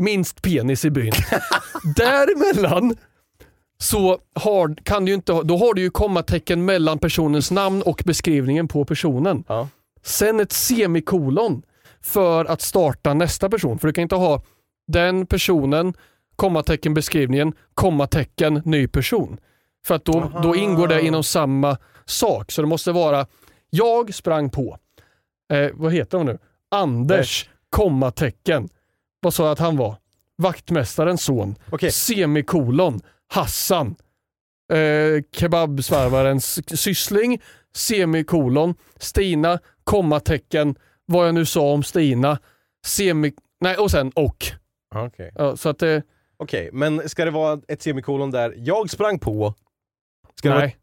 [0.00, 1.12] minst penis i byn.
[1.96, 2.96] Däremellan
[3.80, 8.68] så har, kan du inte, då har du ju kommatecken mellan personens namn och beskrivningen
[8.68, 9.44] på personen.
[9.48, 9.68] Ja.
[10.02, 11.62] Sen ett semikolon
[12.02, 13.78] för att starta nästa person.
[13.78, 14.42] För du kan inte ha
[14.86, 15.94] den personen,
[16.38, 19.38] kommatecken beskrivningen, kommatecken ny person.
[19.86, 22.52] För att då, då ingår det inom samma sak.
[22.52, 23.26] Så det måste vara,
[23.70, 24.78] jag sprang på,
[25.52, 26.38] eh, vad heter hon nu?
[26.70, 28.68] Anders, kommatecken.
[29.20, 29.96] Vad sa jag att han var?
[30.36, 31.54] Vaktmästarens son.
[31.70, 31.92] Okej.
[31.92, 33.94] Semikolon, Hassan.
[34.72, 37.42] Eh, kebabsvarvarens syssling,
[37.74, 40.74] semikolon, Stina, kommatecken,
[41.06, 42.38] vad jag nu sa om Stina,
[42.86, 43.32] semi...
[43.60, 44.46] Nej, och sen och.
[44.94, 46.02] Okej, Ja, så att det...
[46.38, 49.54] Okej, men ska det vara ett semikolon där jag sprang på,
[50.34, 50.76] ska det vara, Nej.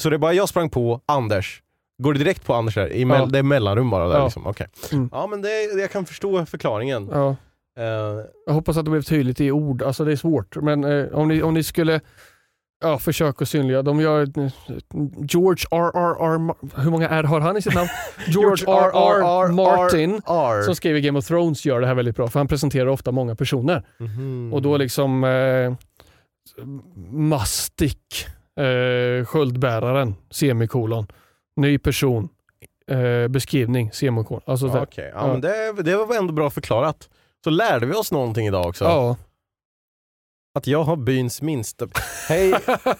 [0.00, 1.62] så det är bara jag sprang på Anders,
[2.02, 2.92] går det direkt på Anders där?
[2.92, 3.26] I mell, Ja.
[3.26, 4.24] Det är mellanrum bara där Ja.
[4.24, 4.46] liksom?
[4.46, 4.66] Okej.
[4.92, 5.08] Mm.
[5.12, 7.08] Ja men det, jag kan förstå förklaringen.
[7.12, 7.36] Ja.
[7.78, 7.84] Eh,
[8.46, 9.82] Jag hoppas att det blev tydligt i ord.
[9.82, 10.56] Alltså det är svårt.
[10.56, 12.00] Men eh, om, ni, om ni skulle
[12.84, 13.82] ja, försöka synliggöra.
[13.82, 14.50] De gör eh,
[15.18, 16.54] George R.R.R.
[16.82, 17.88] Hur många R har han i sitt namn?
[18.26, 19.52] George R.R.
[19.52, 20.14] Martin.
[20.26, 20.62] R.
[20.62, 22.28] Som skriver Game of Thrones gör det här väldigt bra.
[22.28, 23.86] För han presenterar ofta många personer.
[23.98, 24.52] Mhm.
[24.54, 25.74] Och då liksom eh,
[27.10, 28.26] Mastik,
[28.60, 31.06] eh, sköldbäraren, semikolon.
[31.56, 32.28] Ny person,
[32.90, 34.42] eh, beskrivning, semikolon.
[34.46, 35.32] Alltså, Ja, så- Okej, ja, Ja.
[35.32, 37.08] men det, det var ändå bra förklarat.
[37.44, 38.84] Så lärde vi oss någonting idag också.
[38.84, 39.16] ja.
[40.56, 41.88] Att jag har byns minsta...
[42.28, 42.52] Hej!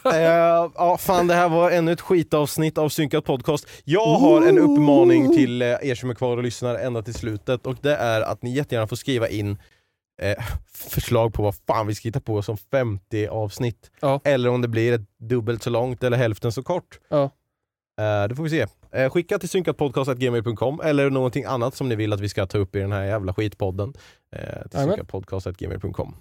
[0.04, 3.68] Eh, ja, fan det här var ännu ett skitavsnitt av Synkat Podcast.
[3.84, 7.66] Jag har en uppmaning till eh, er som är kvar och lyssnar ända till slutet
[7.66, 9.58] och det är att ni jättegärna får skriva in
[10.22, 13.90] eh, förslag på vad fan vi ska hitta på som 50 avsnitt.
[14.00, 14.20] Ja.
[14.24, 16.98] Eller om det blir ett dubbelt så långt eller hälften så kort.
[17.08, 17.22] Ja.
[18.00, 18.66] Eh, det får vi se.
[18.92, 22.76] Eh, skicka till synkatpodcast.gmail.com eller någonting annat som ni vill att vi ska ta upp
[22.76, 23.94] i den här jävla skitpodden.
[24.32, 26.14] Eh, till synkatpodcast.gmail.com.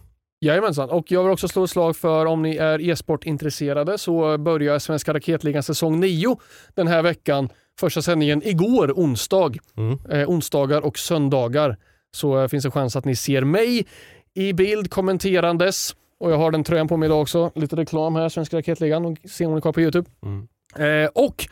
[0.44, 4.80] Jajamensan, och jag vill också slå ett slag för om ni är e-sportintresserade så börjar
[4.80, 6.38] Svenska Raketligan säsong 9
[6.74, 7.50] den här veckan.
[7.80, 9.52] Första sändningen igår, onsdag.
[9.78, 10.00] Mm.
[10.10, 11.78] Eh, onsdagar och söndagar.
[12.12, 13.88] Så eh, finns det chans att ni ser mig
[14.34, 15.96] i bild kommenterandes.
[16.20, 17.52] Och jag har den tröjan på mig idag också.
[17.56, 19.06] Lite reklam här, Svenska Raketligan.
[19.06, 20.10] Och se om ni kollar på YouTube.
[20.24, 20.48] Mm.
[20.76, 21.48] Eh, och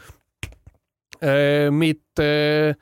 [1.28, 2.76] eh, mitt eh,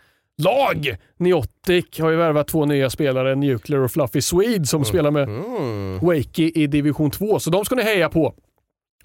[0.44, 5.24] lag, Neotic, har ju värvat två nya spelare, Nuclear och Fluffy Swede, som spelar med
[5.24, 6.00] Mm.
[6.00, 7.40] Wakey i division 2.
[7.40, 8.34] Så de ska ni heja på.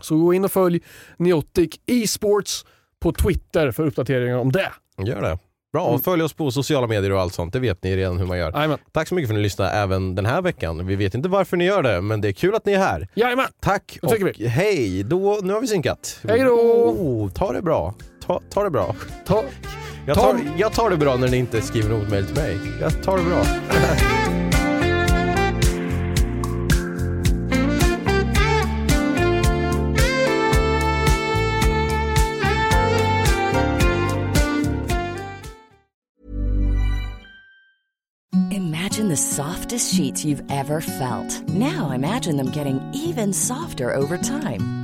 [0.01, 0.81] Så gå in och följ
[1.17, 2.65] Neotic Esports
[3.01, 4.71] på Twitter för uppdateringar om det.
[4.99, 5.39] Gör det.
[5.73, 5.95] Bra, Mm.
[5.95, 7.53] och följ oss på sociala medier och allt sånt.
[7.53, 8.53] Det vet ni redan hur man gör.
[8.53, 8.79] Jajamän.
[8.93, 10.87] Tack så mycket för att ni lyssnade även den här veckan.
[10.87, 13.09] Vi vet inte varför ni gör det, men det är kul att ni är här.
[13.15, 13.47] Jajamän.
[13.61, 15.03] Tack och hej.
[15.03, 16.21] Då, nu har vi synkat.
[16.29, 16.51] Hej då.
[16.51, 17.95] Oh, ta det bra.
[18.27, 18.95] Ta, ta det bra.
[19.27, 19.45] Ta,
[20.07, 22.59] Jag Ta- tar, jag tar det bra när ni inte skriver något mejl till mig.
[22.81, 23.45] Jag tar det bra.
[38.51, 41.49] Imagine the softest sheets you've ever felt.
[41.49, 44.84] Now imagine them getting even softer over time.